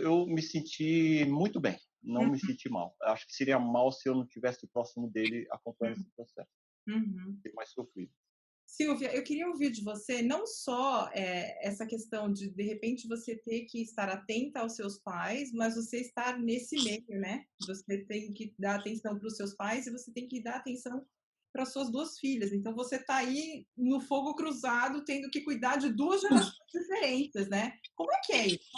[0.00, 2.32] eu me senti muito bem, não uhum.
[2.32, 2.94] me senti mal.
[3.02, 6.50] Acho que seria mal se eu não tivesse próximo dele acompanhando esse processo.
[6.86, 7.40] Uhum.
[7.54, 8.12] mais sofrido.
[8.66, 13.36] Silvia, eu queria ouvir de você não só é, essa questão de de repente você
[13.36, 17.44] ter que estar atenta aos seus pais, mas você estar nesse meio, né?
[17.66, 21.06] Você tem que dar atenção para os seus pais e você tem que dar atenção
[21.52, 22.52] para suas duas filhas.
[22.52, 27.78] Então você está aí no fogo cruzado, tendo que cuidar de duas gerações diferentes, né?
[27.94, 28.70] Como é que é isso?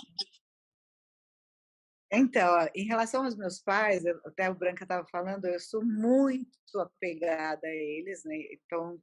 [2.13, 7.67] Então, em relação aos meus pais, até o Branca estava falando, eu sou muito apegada
[7.67, 8.37] a eles, né?
[8.53, 9.01] Então,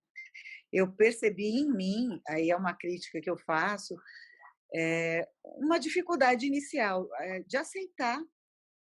[0.73, 3.95] eu percebi em mim, aí é uma crítica que eu faço,
[4.75, 8.19] é, uma dificuldade inicial é, de aceitar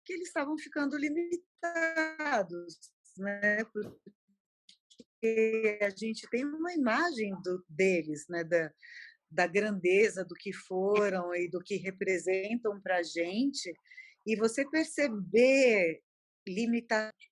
[0.05, 2.79] que eles estavam ficando limitados,
[3.17, 3.65] né?
[3.65, 8.45] Porque a gente tem uma imagem do, deles, né?
[8.45, 8.71] Da,
[9.29, 13.73] da grandeza do que foram e do que representam para a gente,
[14.25, 16.01] e você perceber
[16.47, 17.30] limitações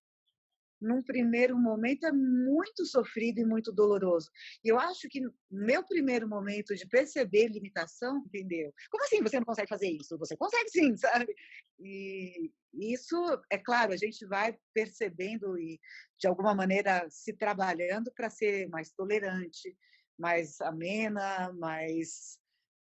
[0.81, 4.29] num primeiro momento é muito sofrido e muito doloroso.
[4.63, 8.73] E eu acho que meu primeiro momento de perceber limitação, entendeu?
[8.89, 10.17] Como assim você não consegue fazer isso?
[10.17, 11.33] Você consegue sim, sabe?
[11.79, 13.15] E isso,
[13.49, 15.79] é claro, a gente vai percebendo e
[16.19, 19.75] de alguma maneira se trabalhando para ser mais tolerante,
[20.17, 22.37] mais amena, mais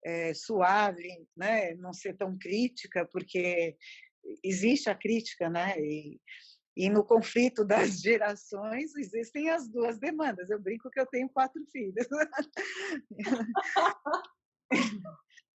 [0.04, 1.74] é, suave, né?
[1.74, 3.76] Não ser tão crítica, porque
[4.42, 5.74] existe a crítica, né?
[5.78, 6.20] E,
[6.76, 10.50] e no conflito das gerações existem as duas demandas.
[10.50, 12.06] Eu brinco que eu tenho quatro filhos.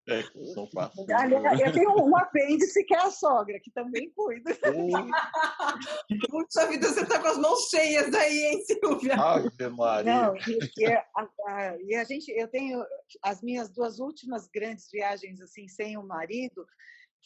[0.08, 0.22] É,
[0.54, 1.04] são quatro.
[1.12, 4.56] Aliás, eu tenho um apêndice que é a sogra, que também cuida.
[6.30, 9.16] Puxa vida, você está com as mãos cheias aí, hein, Silvia?
[9.16, 10.22] Ave Maria.
[10.22, 11.04] Não, e, a,
[11.46, 12.82] a, e a gente, eu tenho
[13.22, 16.66] as minhas duas últimas grandes viagens assim sem o marido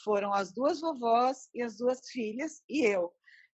[0.03, 3.13] foram as duas vovós e as duas filhas e eu.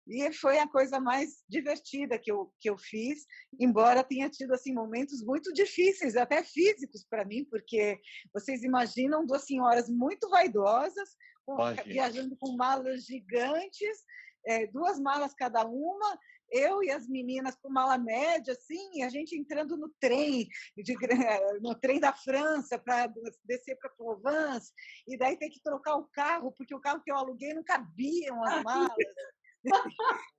[0.08, 3.26] E foi a coisa mais divertida que eu, que eu fiz,
[3.60, 8.00] embora tenha tido assim momentos muito difíceis, até físicos para mim, porque
[8.32, 11.10] vocês imaginam duas senhoras muito vaidosas,
[11.44, 13.98] com, viajando com malas gigantes,
[14.46, 16.18] é, duas malas cada uma,
[16.50, 20.94] eu e as meninas com mala média, assim, a gente entrando no trem, de,
[21.60, 23.12] no trem da França para
[23.44, 24.72] descer para Provence,
[25.06, 28.42] e daí tem que trocar o carro, porque o carro que eu aluguei não cabiam
[28.44, 28.96] as malas.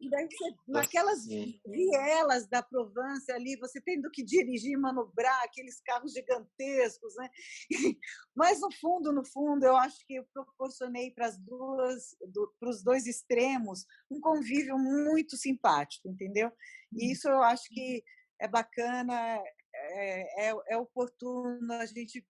[0.10, 1.25] Daí você, naquelas
[1.65, 7.29] vielas da Provence ali, você tendo que dirigir, manobrar aqueles carros gigantescos, né?
[8.36, 12.69] Mas no fundo, no fundo, eu acho que eu proporcionei para as duas, do, para
[12.69, 16.51] os dois extremos, um convívio muito simpático, entendeu?
[16.93, 17.12] E uhum.
[17.12, 18.03] isso eu acho que
[18.39, 22.25] é bacana, é, é, é oportuno a gente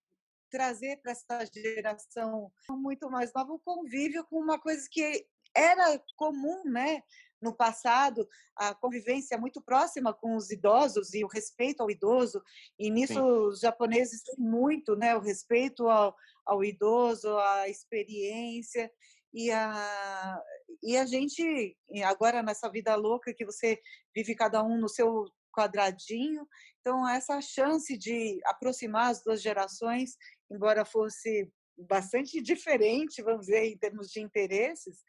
[0.50, 5.28] trazer para essa geração muito mais nova o convívio com uma coisa que
[5.60, 7.02] era comum, né?
[7.42, 12.42] No passado, a convivência muito próxima com os idosos e o respeito ao idoso,
[12.78, 13.22] e nisso Sim.
[13.22, 15.16] os japoneses têm muito, né?
[15.16, 16.14] O respeito ao,
[16.46, 18.92] ao idoso, a experiência,
[19.34, 20.42] e a,
[20.82, 23.80] e a gente, agora nessa vida louca que você
[24.16, 26.48] vive cada um no seu quadradinho,
[26.80, 30.16] então essa chance de aproximar as duas gerações,
[30.52, 31.52] embora fosse
[31.88, 35.04] bastante diferente, vamos dizer, em termos de interesses,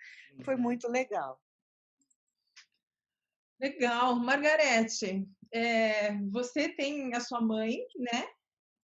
[0.44, 0.62] foi uhum.
[0.62, 1.40] muito legal.
[3.60, 4.16] Legal.
[4.16, 8.26] Margarete, é, você tem a sua mãe, né?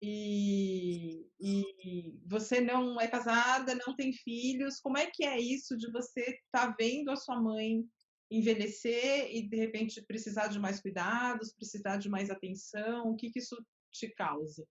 [0.01, 4.79] E, e, você não é casada, não tem filhos.
[4.79, 7.85] Como é que é isso de você estar tá vendo a sua mãe
[8.29, 13.11] envelhecer e de repente precisar de mais cuidados, precisar de mais atenção?
[13.11, 13.55] O que, que isso
[13.91, 14.67] te causa?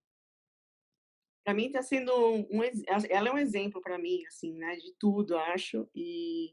[1.44, 2.62] Para mim está sendo um,
[3.10, 6.50] ela é um exemplo para mim assim né de tudo acho e,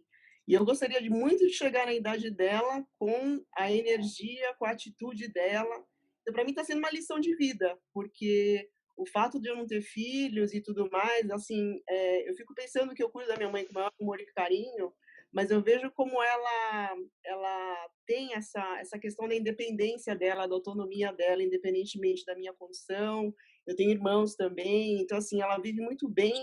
[0.47, 4.71] e eu gostaria de muito de chegar na idade dela com a energia com a
[4.71, 5.75] atitude dela.
[6.21, 9.65] Então para mim está sendo uma lição de vida porque o fato de eu não
[9.65, 13.49] ter filhos e tudo mais assim é, eu fico pensando que eu cuido da minha
[13.49, 14.91] mãe com maior amor e carinho
[15.31, 21.13] mas eu vejo como ela ela tem essa essa questão da independência dela da autonomia
[21.13, 23.33] dela independentemente da minha condição
[23.69, 26.33] eu tenho irmãos também, então assim, ela vive muito bem,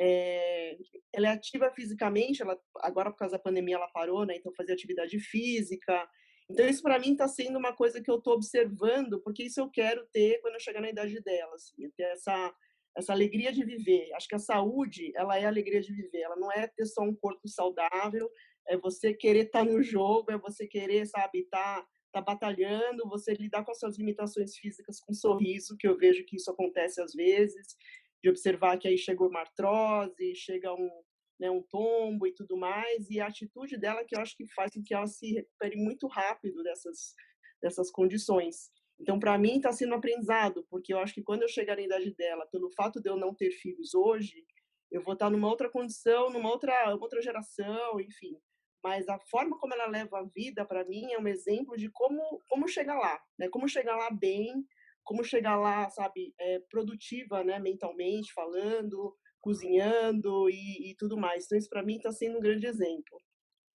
[0.00, 0.78] é,
[1.14, 4.36] ela é ativa fisicamente, ela agora por causa da pandemia ela parou, né?
[4.36, 6.08] Então fazer atividade física.
[6.50, 9.70] Então isso para mim está sendo uma coisa que eu estou observando, porque isso eu
[9.70, 12.54] quero ter quando eu chegar na idade dela, assim, ter essa
[12.96, 14.10] essa alegria de viver.
[14.14, 16.22] Acho que a saúde, ela é a alegria de viver.
[16.22, 18.30] Ela não é ter só um corpo saudável,
[18.66, 23.08] é você querer estar tá no jogo, é você querer, sabe, estar tá está batalhando,
[23.08, 26.50] você lidar com as suas limitações físicas com um sorriso, que eu vejo que isso
[26.50, 27.76] acontece às vezes,
[28.22, 30.90] de observar que aí chegou uma artrose, chega um,
[31.38, 34.72] né, um tombo e tudo mais, e a atitude dela que eu acho que faz
[34.72, 37.14] com que ela se recupere muito rápido dessas,
[37.62, 38.70] dessas condições.
[38.98, 41.82] Então, para mim, está sendo um aprendizado, porque eu acho que quando eu chegar na
[41.82, 44.46] idade dela, pelo fato de eu não ter filhos hoje,
[44.90, 48.40] eu vou estar numa outra condição, numa outra, outra geração, enfim
[48.86, 52.40] mas a forma como ela leva a vida para mim é um exemplo de como
[52.46, 53.48] como chegar lá, né?
[53.48, 54.64] Como chegar lá bem,
[55.02, 61.46] como chegar lá, sabe, é, produtiva, né, mentalmente falando, cozinhando e, e tudo mais.
[61.46, 63.20] Então isso para mim está sendo um grande exemplo.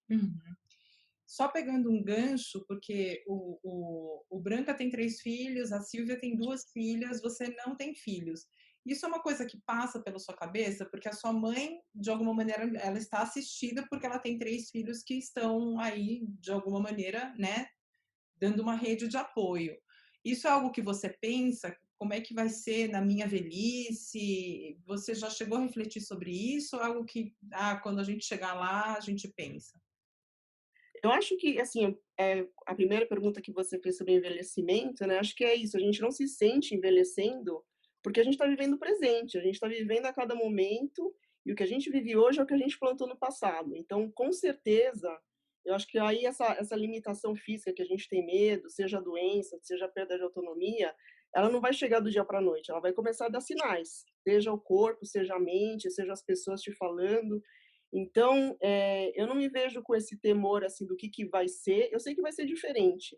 [0.10, 0.56] Uhum.
[1.28, 6.38] Só pegando um gancho, porque o, o, o Branca tem três filhos, a Silvia tem
[6.38, 8.48] duas filhas, você não tem filhos.
[8.86, 12.34] Isso é uma coisa que passa pela sua cabeça, porque a sua mãe, de alguma
[12.34, 17.34] maneira, ela está assistida porque ela tem três filhos que estão aí, de alguma maneira,
[17.38, 17.68] né,
[18.38, 19.78] dando uma rede de apoio.
[20.26, 21.76] Isso é algo que você pensa?
[22.00, 24.80] Como é que vai ser na minha velhice?
[24.88, 26.76] Você já chegou a refletir sobre isso?
[26.76, 29.80] Ou é algo que, ah, quando a gente chegar lá, a gente pensa?
[31.04, 35.20] Eu acho que, assim, é, a primeira pergunta que você fez sobre envelhecimento, né?
[35.20, 35.78] Acho que é isso.
[35.78, 37.64] A gente não se sente envelhecendo
[38.04, 41.14] porque a gente está vivendo o presente, a gente está vivendo a cada momento,
[41.46, 43.76] e o que a gente vive hoje é o que a gente plantou no passado.
[43.76, 45.20] Então, com certeza,
[45.66, 49.58] eu acho que aí essa, essa limitação física que a gente tem medo, seja doença,
[49.62, 50.94] seja perda de autonomia,
[51.34, 54.04] ela não vai chegar do dia para a noite, ela vai começar a dar sinais,
[54.24, 57.42] seja o corpo, seja a mente, seja as pessoas te falando.
[57.94, 61.90] Então, é, eu não me vejo com esse temor assim do que, que vai ser.
[61.92, 63.18] Eu sei que vai ser diferente,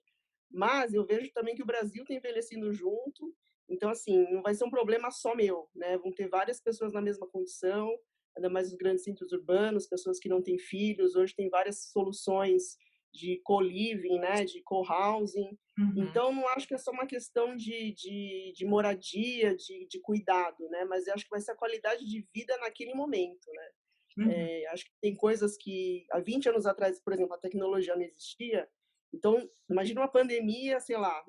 [0.52, 3.34] mas eu vejo também que o Brasil está envelhecendo junto
[3.70, 5.98] então, assim, não vai ser um problema só meu, né?
[5.98, 7.90] Vão ter várias pessoas na mesma condição,
[8.36, 11.16] ainda mais os grandes centros urbanos, pessoas que não têm filhos.
[11.16, 12.78] Hoje tem várias soluções
[13.14, 14.44] de co-living, né?
[14.44, 15.58] De co-housing.
[15.78, 15.94] Uhum.
[15.98, 20.68] Então, não acho que é só uma questão de, de, de moradia, de, de cuidado,
[20.70, 20.84] né?
[20.86, 23.70] Mas eu acho que vai ser a qualidade de vida naquele momento, né?
[24.18, 24.32] Uhum.
[24.32, 28.04] É, acho que tem coisas que há 20 anos atrás, por exemplo, a tecnologia não
[28.04, 28.68] existia.
[29.14, 31.24] Então, imagina uma pandemia, sei lá,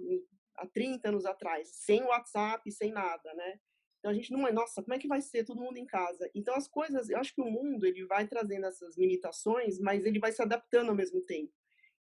[0.57, 3.61] há 30 anos atrás, sem WhatsApp, sem nada, né?
[3.99, 6.31] Então a gente não é, nossa, como é que vai ser todo mundo em casa?
[6.35, 10.19] Então as coisas, eu acho que o mundo ele vai trazendo essas limitações, mas ele
[10.19, 11.53] vai se adaptando ao mesmo tempo.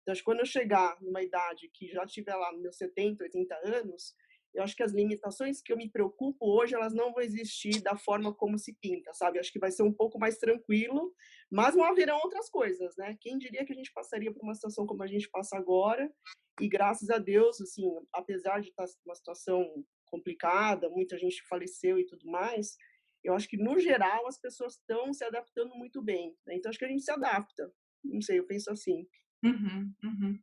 [0.02, 3.22] Então acho que quando eu chegar numa idade que já estiver lá nos meus 70,
[3.22, 4.14] 80 anos,
[4.54, 7.96] eu acho que as limitações que eu me preocupo hoje, elas não vão existir da
[7.96, 9.38] forma como se pinta, sabe?
[9.38, 11.14] Acho que vai ser um pouco mais tranquilo,
[11.50, 13.16] mas não haverão outras coisas, né?
[13.20, 16.12] Quem diria que a gente passaria por uma situação como a gente passa agora?
[16.60, 22.06] E graças a Deus, assim, apesar de estar uma situação complicada, muita gente faleceu e
[22.06, 22.76] tudo mais,
[23.24, 26.36] eu acho que no geral as pessoas estão se adaptando muito bem.
[26.46, 26.56] Né?
[26.56, 27.72] Então acho que a gente se adapta.
[28.04, 29.08] Não sei, eu penso assim.
[29.42, 30.38] Uhum, uhum.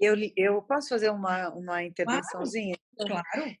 [0.00, 2.76] Eu, eu posso fazer uma, uma intervençãozinha?
[3.04, 3.56] Claro.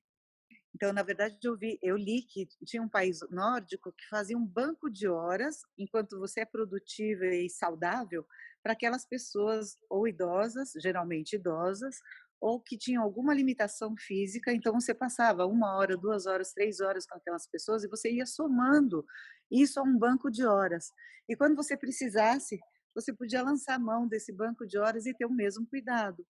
[0.74, 4.46] Então, na verdade, eu, vi, eu li que tinha um país nórdico que fazia um
[4.46, 8.26] banco de horas, enquanto você é produtiva e saudável,
[8.62, 11.96] para aquelas pessoas ou idosas, geralmente idosas,
[12.40, 17.06] ou que tinham alguma limitação física, então você passava uma hora, duas horas, três horas
[17.06, 19.04] com aquelas pessoas e você ia somando
[19.50, 20.92] isso a um banco de horas.
[21.28, 22.58] E quando você precisasse,
[22.94, 26.26] você podia lançar mão desse banco de horas e ter o mesmo cuidado.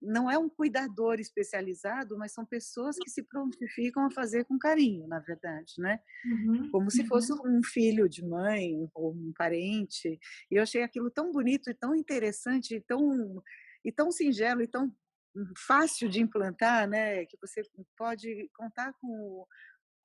[0.00, 5.06] Não é um cuidador especializado, mas são pessoas que se prontificam a fazer com carinho,
[5.06, 6.00] na verdade, né?
[6.24, 7.58] Uhum, Como se fosse uhum.
[7.58, 10.18] um filho de mãe ou um parente.
[10.50, 13.42] E eu achei aquilo tão bonito e tão interessante e tão,
[13.84, 14.94] e tão singelo e tão
[15.66, 17.24] fácil de implantar, né?
[17.26, 17.62] Que você
[17.96, 19.46] pode contar com,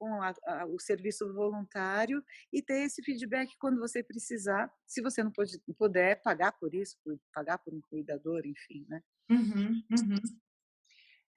[0.02, 5.24] com a, a, o serviço voluntário e ter esse feedback quando você precisar, se você
[5.24, 9.00] não pode, puder pagar por isso, por, pagar por um cuidador, enfim, né?
[9.30, 10.22] Uhum, uhum.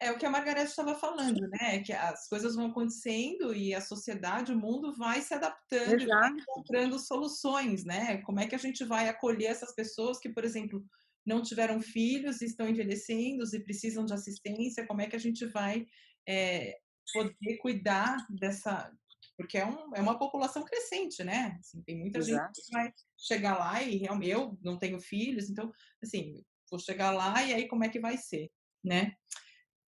[0.00, 1.80] É o que a Margareth estava falando, né?
[1.80, 6.98] Que as coisas vão acontecendo e a sociedade, o mundo vai se adaptando, vai encontrando
[6.98, 8.22] soluções, né?
[8.22, 10.82] Como é que a gente vai acolher essas pessoas que, por exemplo,
[11.24, 15.86] não tiveram filhos, estão envelhecendo e precisam de assistência, como é que a gente vai
[16.26, 16.78] é,
[17.12, 18.92] poder cuidar dessa.
[19.36, 21.56] Porque é, um, é uma população crescente, né?
[21.58, 22.54] Assim, tem muita Exato.
[22.54, 26.40] gente que vai chegar lá e realmente eu não tenho filhos, então, assim,
[26.70, 28.48] vou chegar lá e aí como é que vai ser,
[28.84, 29.12] né?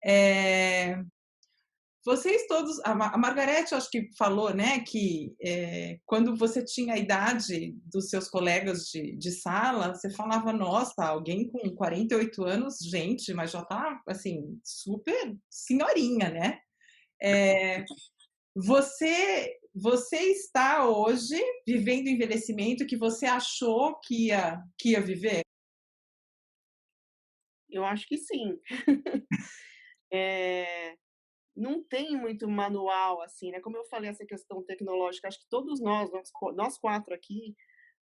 [0.05, 0.97] É,
[2.05, 7.77] vocês todos, a Margarete, acho que falou, né, que é, quando você tinha a idade
[7.85, 13.53] dos seus colegas de, de, sala, você falava, nossa, alguém com 48 anos, gente, mas
[13.53, 16.59] já tá, assim, super senhorinha, né?
[17.25, 17.85] É,
[18.53, 25.43] você, você está hoje vivendo o envelhecimento que você achou que ia, que ia viver?
[27.71, 28.59] Eu acho que sim.
[30.13, 30.97] é,
[31.57, 33.61] não tem muito manual, assim, né?
[33.61, 36.11] Como eu falei, essa questão tecnológica, acho que todos nós,
[36.57, 37.55] nós, quatro aqui,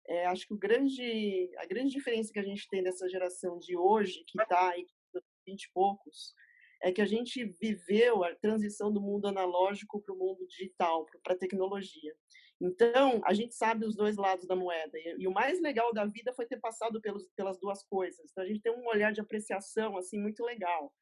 [0.06, 3.76] é, acho que o grande, a grande diferença que a gente tem dessa geração de
[3.76, 6.34] hoje, que está aí com 20 e poucos,
[6.82, 11.34] é que a gente viveu a transição do mundo analógico para o mundo digital, para
[11.34, 12.14] a tecnologia.
[12.60, 14.98] Então, a gente sabe os dois lados da moeda.
[14.98, 18.30] E, o mais legal da vida foi ter passado pelos, pelas duas coisas.
[18.30, 20.92] Então, a gente tem um olhar de apreciação assim muito legal.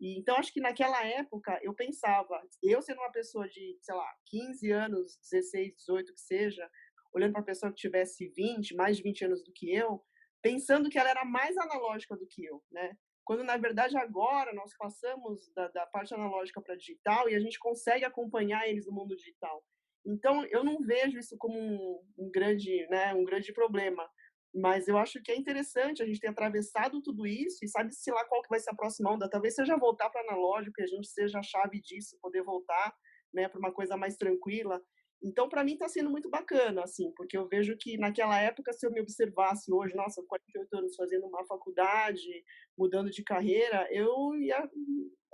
[0.00, 4.14] E, então, acho que naquela época eu pensava, eu sendo uma pessoa de, sei lá,
[4.26, 6.70] 15 anos, 16, 18, que seja,
[7.12, 10.02] olhando para uma pessoa que tivesse 20, mais de 20 anos do que eu,
[10.42, 12.96] pensando que ela era mais analógica do que eu, né?
[13.28, 17.58] Quando, na verdade, agora nós passamos da, da parte analógica para digital e a gente
[17.58, 19.62] consegue acompanhar eles no mundo digital.
[20.06, 24.08] Então, eu não vejo isso como um, um grande, né, um grande problema.
[24.54, 28.10] Mas eu acho que é interessante a gente ter atravessado tudo isso e sabe se
[28.10, 29.28] lá qual que vai ser a próxima onda.
[29.28, 32.94] Talvez seja voltar para analógico e a gente seja a chave disso, poder voltar
[33.34, 34.80] né, para uma coisa mais tranquila.
[35.22, 38.86] Então, para mim, está sendo muito bacana, assim, porque eu vejo que naquela época, se
[38.86, 42.44] eu me observasse hoje, nossa, 48 anos fazendo uma faculdade,
[42.76, 44.68] mudando de carreira, eu ia,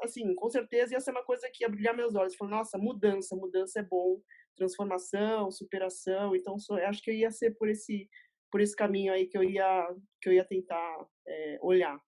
[0.00, 2.34] assim, com certeza ia ser uma coisa que ia brilhar meus olhos.
[2.34, 4.20] Falar, nossa, mudança, mudança é bom,
[4.56, 6.34] transformação, superação.
[6.34, 8.08] Então, sou, acho que eu ia ser por esse
[8.50, 9.88] por esse caminho aí que eu ia
[10.22, 12.00] que eu ia tentar é, olhar.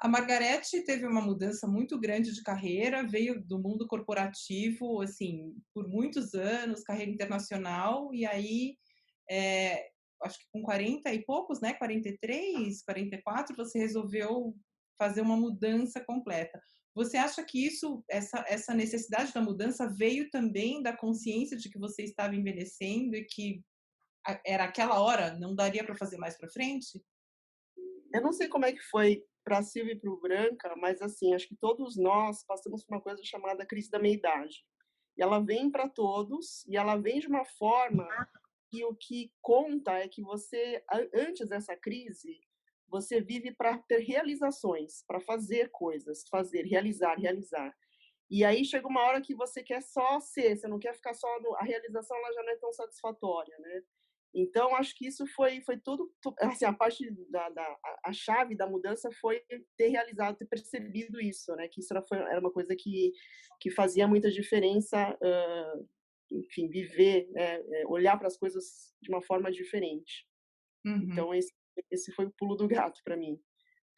[0.00, 5.88] A Margarete teve uma mudança muito grande de carreira, veio do mundo corporativo, assim, por
[5.88, 8.76] muitos anos, carreira internacional, e aí,
[9.28, 9.90] é,
[10.22, 14.54] acho que com 40 e poucos, né, 43, 44, você resolveu
[14.96, 16.60] fazer uma mudança completa.
[16.94, 21.78] Você acha que isso, essa, essa necessidade da mudança veio também da consciência de que
[21.78, 23.64] você estava envelhecendo e que
[24.46, 27.02] era aquela hora, não daria para fazer mais para frente?
[28.12, 31.32] Eu não sei como é que foi para Silvia e para o Branca, mas assim,
[31.32, 34.62] acho que todos nós passamos por uma coisa chamada crise da meia-idade.
[35.16, 38.06] E ela vem para todos, e ela vem de uma forma
[38.70, 40.84] que o que conta é que você,
[41.14, 42.38] antes dessa crise,
[42.86, 47.74] você vive para ter realizações, para fazer coisas, fazer, realizar, realizar.
[48.30, 51.40] E aí chega uma hora que você quer só ser, você não quer ficar só
[51.40, 53.82] no, a realização ela já não é tão satisfatória, né?
[54.34, 58.68] Então acho que isso foi foi tudo assim a parte da, da a chave da
[58.68, 59.42] mudança foi
[59.76, 61.68] ter realizado, ter percebido isso, né?
[61.68, 63.12] Que isso era, foi, era uma coisa que
[63.60, 65.88] que fazia muita diferença, uh,
[66.30, 67.60] enfim, viver, né?
[67.86, 70.26] olhar para as coisas de uma forma diferente.
[70.84, 71.08] Uhum.
[71.10, 71.52] Então esse
[71.90, 73.40] esse foi o pulo do gato para mim.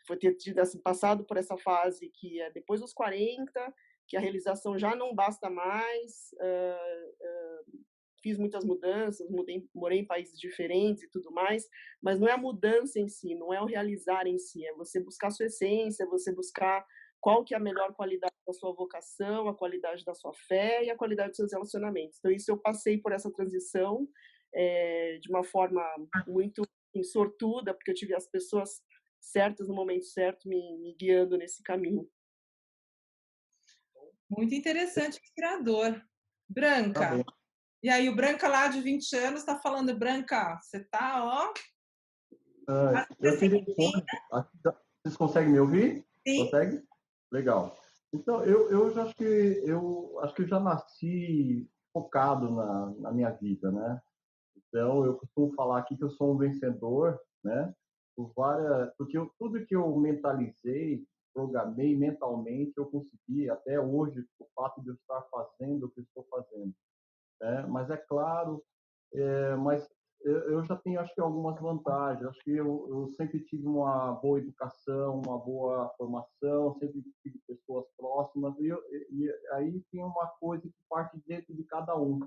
[0.07, 3.75] Foi ter tido assim, passado por essa fase que é depois dos 40
[4.07, 6.31] que a realização já não basta mais.
[6.35, 7.81] Uh, uh,
[8.23, 11.69] fiz muitas mudanças, mudei, morei em países diferentes e tudo mais,
[12.03, 15.01] mas não é a mudança em si, não é o realizar em si, é você
[15.01, 16.87] buscar a sua essência, é você buscar
[17.21, 20.91] qual que é a melhor qualidade da sua vocação, a qualidade da sua fé e
[20.91, 22.19] a qualidade dos seus relacionamentos.
[22.19, 24.09] Então isso eu passei por essa transição
[24.55, 25.83] é, de uma forma
[26.27, 28.83] muito assim, sortuda, porque eu tive as pessoas
[29.21, 32.09] certas no momento certo me, me guiando nesse caminho.
[34.31, 36.01] Muito interessante, inspirador.
[36.49, 37.23] Branca.
[37.25, 37.40] Tá
[37.83, 41.53] e aí, o Branca lá de 20 anos está falando, Branca, você tá, ó.
[42.69, 43.65] Ah, eu tenho
[45.03, 46.07] Vocês conseguem me ouvir?
[46.27, 46.45] Sim.
[46.45, 46.83] Consegue?
[47.33, 47.77] Legal.
[48.13, 53.13] Então, eu, eu já acho que eu acho que eu já nasci focado na, na
[53.13, 54.01] minha vida, né?
[54.57, 57.75] Então, eu costumo falar aqui que eu sou um vencedor, né?
[58.17, 64.47] Por várias, porque eu, tudo que eu mentalizei, programei mentalmente, eu consegui até hoje, o
[64.55, 66.75] fato de eu estar fazendo o que estou fazendo.
[67.41, 67.67] Né?
[67.69, 68.63] Mas é claro,
[69.15, 69.89] é, mas
[70.23, 72.27] eu já tenho acho que algumas vantagens.
[72.27, 77.87] Acho que eu, eu, sempre tive uma boa educação, uma boa formação, sempre tive pessoas
[77.97, 78.79] próximas e, eu,
[79.11, 82.21] e aí tem uma coisa que parte dentro de cada um.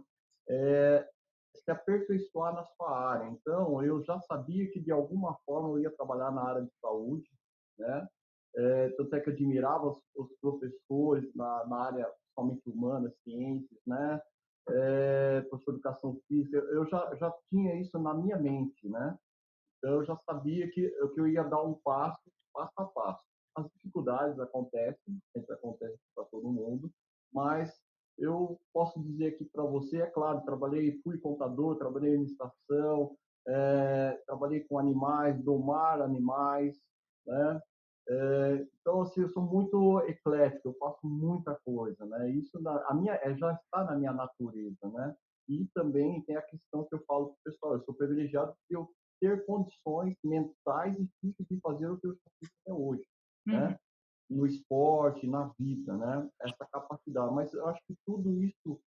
[0.49, 1.07] É,
[1.55, 3.29] se aperfeiçoar na sua área.
[3.29, 7.29] Então, eu já sabia que de alguma forma eu ia trabalhar na área de saúde,
[7.77, 8.07] né?
[8.55, 14.21] É, tanto é que admirava os, os professores na, na, área somente humana, ciências, né?
[14.69, 19.17] É, professor de educação física, eu já, já tinha isso na minha mente, né?
[19.77, 22.21] Então, eu já sabia que, que eu ia dar um passo,
[22.53, 23.21] passo a passo.
[23.55, 26.89] As dificuldades acontecem, sempre acontecem para todo mundo,
[27.33, 27.83] mas
[28.17, 34.21] eu posso dizer aqui para você, é claro, trabalhei, fui contador, trabalhei em estação, é,
[34.25, 36.79] trabalhei com animais, domar animais,
[37.25, 37.61] né?
[38.07, 42.29] É, então, assim, eu sou muito eclético, eu faço muita coisa, né?
[42.31, 45.15] Isso na, a minha, é, já está na minha natureza, né?
[45.47, 48.75] E também tem a questão que eu falo para o pessoal, eu sou privilegiado de
[48.75, 48.89] eu
[49.21, 53.05] ter condições mentais e físicas de fazer o que eu fiz até hoje,
[53.45, 53.53] né?
[53.53, 53.69] uhum.
[53.69, 53.79] né?
[54.29, 56.29] No esporte, na vida, né?
[56.41, 57.33] Essa capacidade.
[57.33, 58.81] Mas eu acho que tudo isso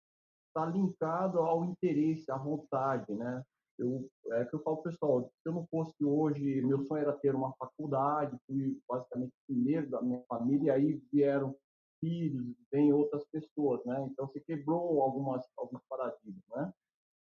[0.49, 3.43] está linkado ao interesse, à vontade, né?
[3.79, 7.35] Eu, é que eu falo pessoal, se eu não fosse hoje, meu sonho era ter
[7.35, 11.57] uma faculdade, fui basicamente o primeiro da minha família, e aí vieram
[12.01, 14.07] filhos, vem outras pessoas, né?
[14.11, 16.73] Então você quebrou algumas alguns paradigmas, né?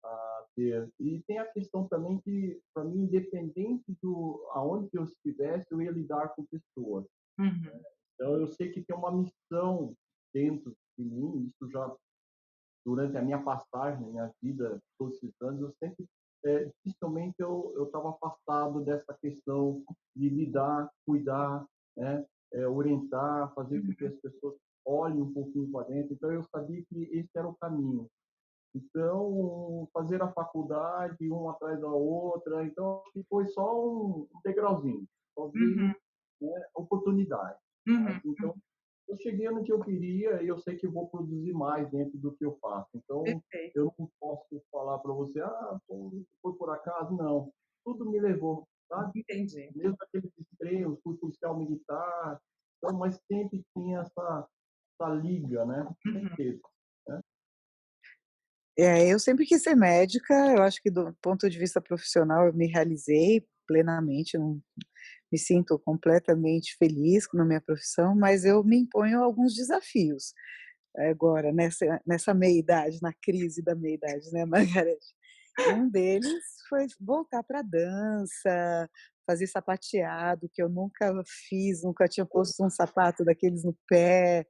[0.05, 0.91] Ah, ter.
[0.99, 5.91] E tem a questão também que, para mim, independente do aonde eu estivesse, eu ia
[5.91, 7.07] lidar com pessoas.
[7.39, 7.61] Uhum.
[7.63, 7.83] Né?
[8.15, 9.95] Então eu sei que tem uma missão
[10.33, 11.95] dentro de mim, isso já
[12.85, 16.07] durante a minha passagem, minha vida, todos esses anos, eu sempre
[16.45, 19.83] é, dificilmente eu estava afastado dessa questão
[20.17, 21.67] de lidar, cuidar,
[21.97, 26.15] né, é, orientar, fazer com que as pessoas olhem um pouquinho para dentro.
[26.15, 28.09] Então, eu sabia que esse era o caminho.
[28.75, 35.93] Então, fazer a faculdade, uma atrás da outra, então, foi só um degrauzinho, só uhum.
[36.41, 37.59] né, oportunidade.
[37.87, 38.21] Uhum.
[38.25, 38.55] Então,
[39.11, 42.33] eu cheguei no que eu queria e eu sei que vou produzir mais dentro do
[42.33, 42.89] que eu faço.
[42.95, 43.77] Então, Perfeito.
[43.77, 47.53] eu não posso falar para você, ah, foi por acaso, não.
[47.85, 49.21] Tudo me levou, sabe?
[49.21, 49.69] Entendi.
[49.75, 52.41] Mesmo aqueles extremos, fui policial militar,
[52.79, 54.49] então, mas sempre tinha essa,
[54.95, 55.89] essa liga, né?
[56.07, 56.61] Uhum.
[57.09, 57.21] né?
[58.79, 62.55] É, eu sempre quis ser médica, eu acho que do ponto de vista profissional eu
[62.55, 64.61] me realizei plenamente, não,
[65.31, 70.33] me sinto completamente feliz na minha profissão, mas eu me imponho alguns desafios
[70.97, 74.45] agora, nessa, nessa meia-idade, na crise da meia-idade, né,
[74.89, 75.15] Margarete?
[75.75, 78.89] Um deles foi voltar para a dança,
[79.27, 81.13] fazer sapateado, que eu nunca
[81.49, 84.47] fiz, nunca tinha posto um sapato daqueles no pé.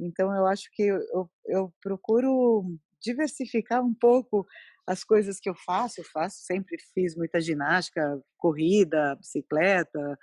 [0.00, 2.64] Então, eu acho que eu, eu procuro
[3.04, 4.46] diversificar um pouco
[4.86, 10.18] as coisas que eu faço, eu faço, sempre fiz muita ginástica, corrida, bicicleta,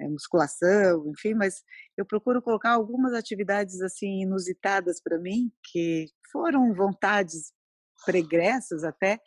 [0.00, 1.62] é, musculação, enfim, mas
[1.96, 7.52] eu procuro colocar algumas atividades assim inusitadas para mim, que foram vontades
[8.06, 9.18] pregressas até,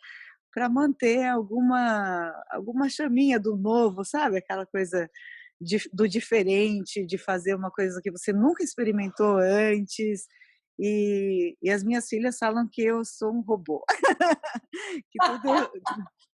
[0.52, 4.38] para manter alguma alguma chaminha do novo, sabe?
[4.38, 5.08] Aquela coisa
[5.60, 10.26] de, do diferente, de fazer uma coisa que você nunca experimentou antes.
[10.84, 13.84] E, e as minhas filhas falam que eu sou um robô,
[15.10, 15.70] que tudo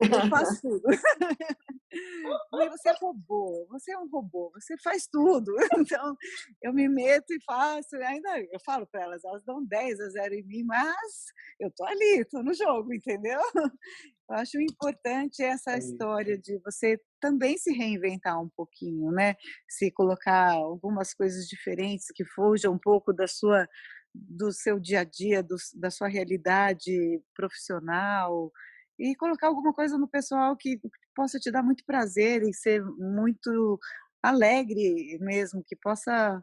[0.01, 0.82] eu faço tudo.
[2.70, 5.53] você é robô, você é um robô, você faz tudo.
[5.78, 6.16] Então,
[6.62, 10.34] eu me meto e faço, ainda eu falo para elas, elas dão 10 a 0
[10.34, 11.26] em mim, mas
[11.61, 13.40] eu tô ali, tô no jogo, entendeu?
[13.55, 19.34] Eu acho importante essa história de você também se reinventar um pouquinho, né?
[19.68, 23.68] Se colocar algumas coisas diferentes que fujam um pouco da sua
[24.14, 28.52] do seu dia a dia, do, da sua realidade profissional,
[28.98, 30.80] e colocar alguma coisa no pessoal que
[31.14, 33.78] possa te dar muito prazer e ser muito
[34.22, 36.42] alegre mesmo, que possa,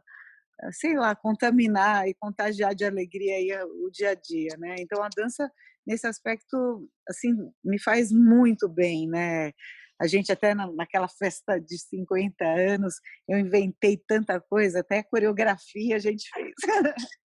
[0.72, 3.50] sei lá, contaminar e contagiar de alegria aí
[3.84, 4.76] o dia a dia, né?
[4.78, 5.50] Então a dança
[5.86, 9.52] nesse aspecto assim me faz muito bem, né?
[10.00, 12.94] A gente até naquela festa de 50 anos,
[13.28, 16.54] eu inventei tanta coisa, até coreografia a gente fez.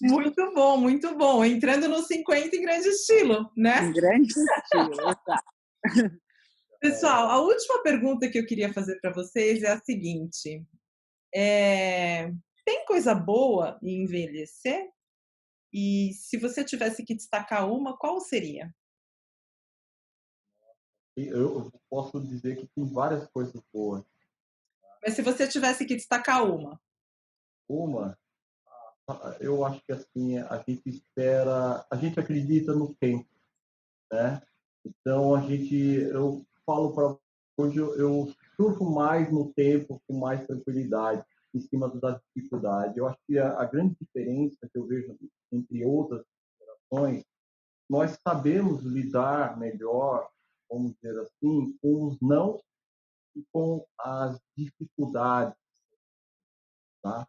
[0.00, 1.44] Muito bom, muito bom.
[1.44, 3.84] Entrando no 50 em grande estilo, né?
[3.84, 5.44] Em grande estilo, exato.
[6.80, 10.62] Pessoal, a última pergunta que eu queria fazer para vocês é a seguinte:
[11.34, 12.30] é,
[12.64, 14.90] tem coisa boa em envelhecer?
[15.72, 18.72] E se você tivesse que destacar uma, qual seria?
[21.16, 24.04] Eu posso dizer que tem várias coisas boas.
[25.02, 26.80] Mas se você tivesse que destacar uma?
[27.68, 28.18] Uma?
[29.40, 33.28] Eu acho que assim a gente espera, a gente acredita no tempo,
[34.10, 34.42] né?
[34.84, 37.16] Então a gente, eu falo para
[37.56, 41.24] hoje eu, eu surfo mais no tempo com mais tranquilidade
[41.54, 42.96] em cima das dificuldades.
[42.96, 45.16] Eu acho que a, a grande diferença que eu vejo
[45.52, 46.24] entre outras
[46.58, 47.24] gerações,
[47.88, 50.28] nós sabemos lidar melhor,
[50.68, 52.60] vamos dizer assim, com os não
[53.36, 55.56] e com as dificuldades,
[57.02, 57.26] tá?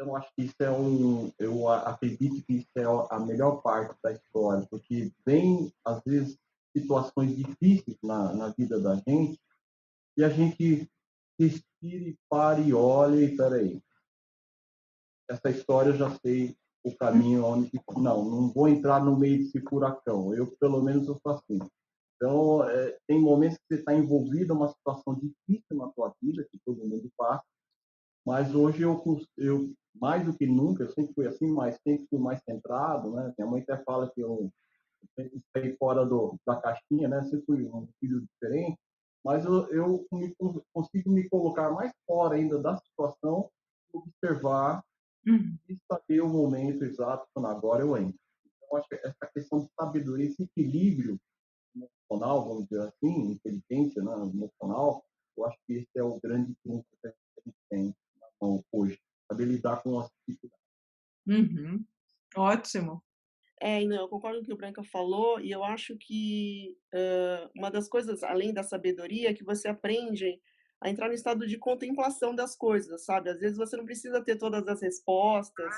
[0.00, 1.30] Então, acho que isso é um.
[1.38, 2.84] Eu acredito que isso é
[3.14, 6.38] a melhor parte da história, porque vem, às vezes,
[6.74, 9.38] situações difíceis na, na vida da gente
[10.16, 10.90] e a gente
[11.38, 13.82] respire, pare e olhe e peraí.
[15.28, 17.70] Essa história eu já sei o caminho onde.
[17.98, 20.32] Não, não vou entrar no meio desse furacão.
[20.32, 21.58] Eu, pelo menos, eu sou assim.
[22.16, 26.46] Então, é, tem momentos que você está envolvido em uma situação difícil na sua vida,
[26.50, 27.44] que todo mundo passa,
[28.26, 29.02] mas hoje eu,
[29.36, 33.34] eu mais do que nunca, eu sempre fui assim, mas sempre fui mais centrado, né?
[33.36, 34.50] Minha mãe até fala que eu,
[35.16, 37.22] sempre saí fora do, da caixinha, né?
[37.24, 38.78] Sempre fui um filho diferente,
[39.24, 40.34] mas eu, eu me,
[40.72, 43.50] consigo me colocar mais fora ainda da situação,
[43.92, 44.82] observar
[45.26, 45.56] uhum.
[45.68, 48.18] e saber o momento exato quando agora eu entro.
[48.44, 51.18] Então, acho que essa questão de sabedoria, esse equilíbrio
[51.74, 55.04] emocional, vamos dizer assim, inteligência né, emocional,
[55.36, 57.12] eu acho que esse é o grande ponto que a
[57.44, 57.94] gente tem
[58.72, 58.98] hoje
[59.30, 60.66] saber lidar com as dificuldades.
[61.26, 61.84] Uhum.
[62.36, 63.02] Ótimo.
[63.60, 67.50] É, não, eu concordo com o que o Branca falou, e eu acho que uh,
[67.54, 70.40] uma das coisas, além da sabedoria, é que você aprende
[70.80, 73.28] a entrar no estado de contemplação das coisas, sabe?
[73.28, 75.74] Às vezes você não precisa ter todas as respostas.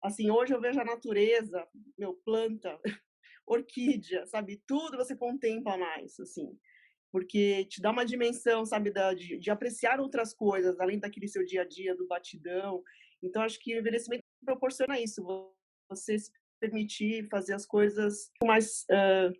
[0.00, 1.66] Assim, hoje eu vejo a natureza,
[1.98, 2.78] meu, planta,
[3.44, 4.62] orquídea, sabe?
[4.64, 6.56] Tudo você contempla mais, assim
[7.12, 11.44] porque te dá uma dimensão, sabe, da, de, de, apreciar outras coisas, além daquele seu
[11.44, 12.82] dia a dia, do batidão.
[13.22, 15.24] Então, acho que o envelhecimento proporciona isso,
[15.88, 16.30] você se
[16.60, 18.84] permitir fazer as coisas com mais.
[18.90, 19.32] Uh,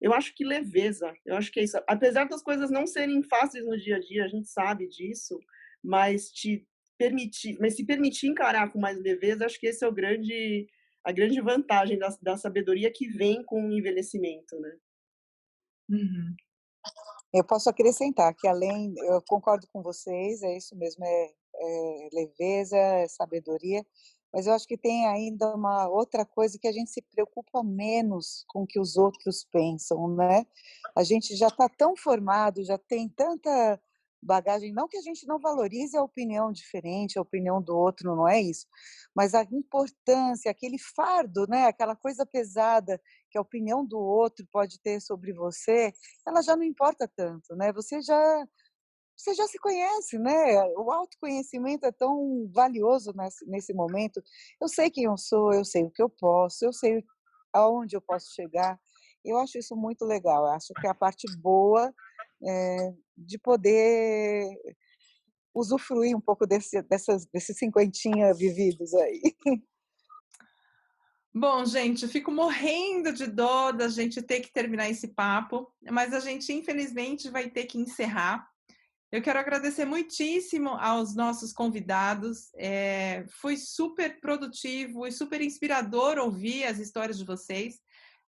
[0.00, 1.78] eu acho que leveza, eu acho que é isso.
[1.86, 5.38] Apesar das coisas não serem fáceis no dia a dia, a gente sabe disso,
[5.82, 6.66] mas te
[6.98, 10.68] permitir, mas se permitir encarar com mais leveza, acho que esse é o grande,
[11.04, 14.76] a grande vantagem da, da sabedoria que vem com o envelhecimento, né?
[15.88, 16.34] Uhum.
[17.32, 22.76] Eu posso acrescentar que além, eu concordo com vocês, é isso mesmo, é, é leveza,
[22.76, 23.84] é sabedoria,
[24.32, 28.44] mas eu acho que tem ainda uma outra coisa que a gente se preocupa menos
[28.48, 30.46] com o que os outros pensam, né?
[30.94, 33.80] A gente já está tão formado, já tem tanta
[34.22, 38.28] bagagem, não que a gente não valorize a opinião diferente, a opinião do outro, não
[38.28, 38.66] é isso,
[39.14, 43.00] mas a importância, aquele fardo, né, aquela coisa pesada
[43.36, 45.92] que a opinião do outro pode ter sobre você,
[46.26, 47.70] ela já não importa tanto, né?
[47.72, 48.46] Você já
[49.14, 50.62] você já se conhece, né?
[50.76, 54.22] O autoconhecimento é tão valioso nesse, nesse momento.
[54.60, 57.02] Eu sei quem eu sou, eu sei o que eu posso, eu sei
[57.52, 58.78] aonde eu posso chegar.
[59.24, 60.44] Eu acho isso muito legal.
[60.44, 61.94] Eu acho que é a parte boa
[62.46, 64.50] é, de poder
[65.54, 69.22] usufruir um pouco desse, dessas, desses cinquentinha vividos aí.
[71.38, 76.18] Bom, gente, fico morrendo de dor da gente ter que terminar esse papo, mas a
[76.18, 78.48] gente infelizmente vai ter que encerrar.
[79.12, 82.48] Eu quero agradecer muitíssimo aos nossos convidados.
[82.54, 87.82] É, foi super produtivo e super inspirador ouvir as histórias de vocês.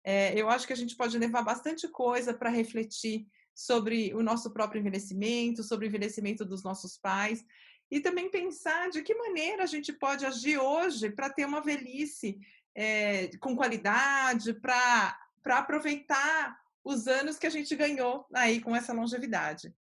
[0.04, 4.52] É, eu acho que a gente pode levar bastante coisa para refletir sobre o nosso
[4.52, 7.42] próprio envelhecimento, sobre o envelhecimento dos nossos pais
[7.90, 12.38] e também pensar de que maneira a gente pode agir hoje para ter uma velhice
[12.80, 19.74] é, com qualidade, para aproveitar os anos que a gente ganhou aí com essa longevidade.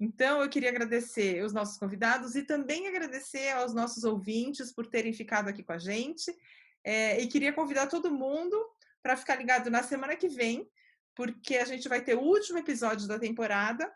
[0.00, 5.12] Então, eu queria agradecer os nossos convidados e também agradecer aos nossos ouvintes por terem
[5.12, 6.36] ficado aqui com a gente.
[6.82, 8.56] É, e queria convidar todo mundo
[9.00, 10.68] para ficar ligado na semana que vem,
[11.14, 13.88] porque a gente vai ter o último episódio da temporada,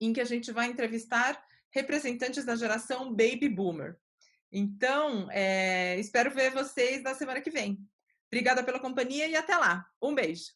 [0.00, 3.98] em que a gente vai entrevistar representantes da geração Baby Boomer.
[4.52, 7.78] Então, é, espero ver vocês na semana que vem.
[8.26, 9.86] Obrigada pela companhia e até lá.
[10.02, 10.52] Um beijo.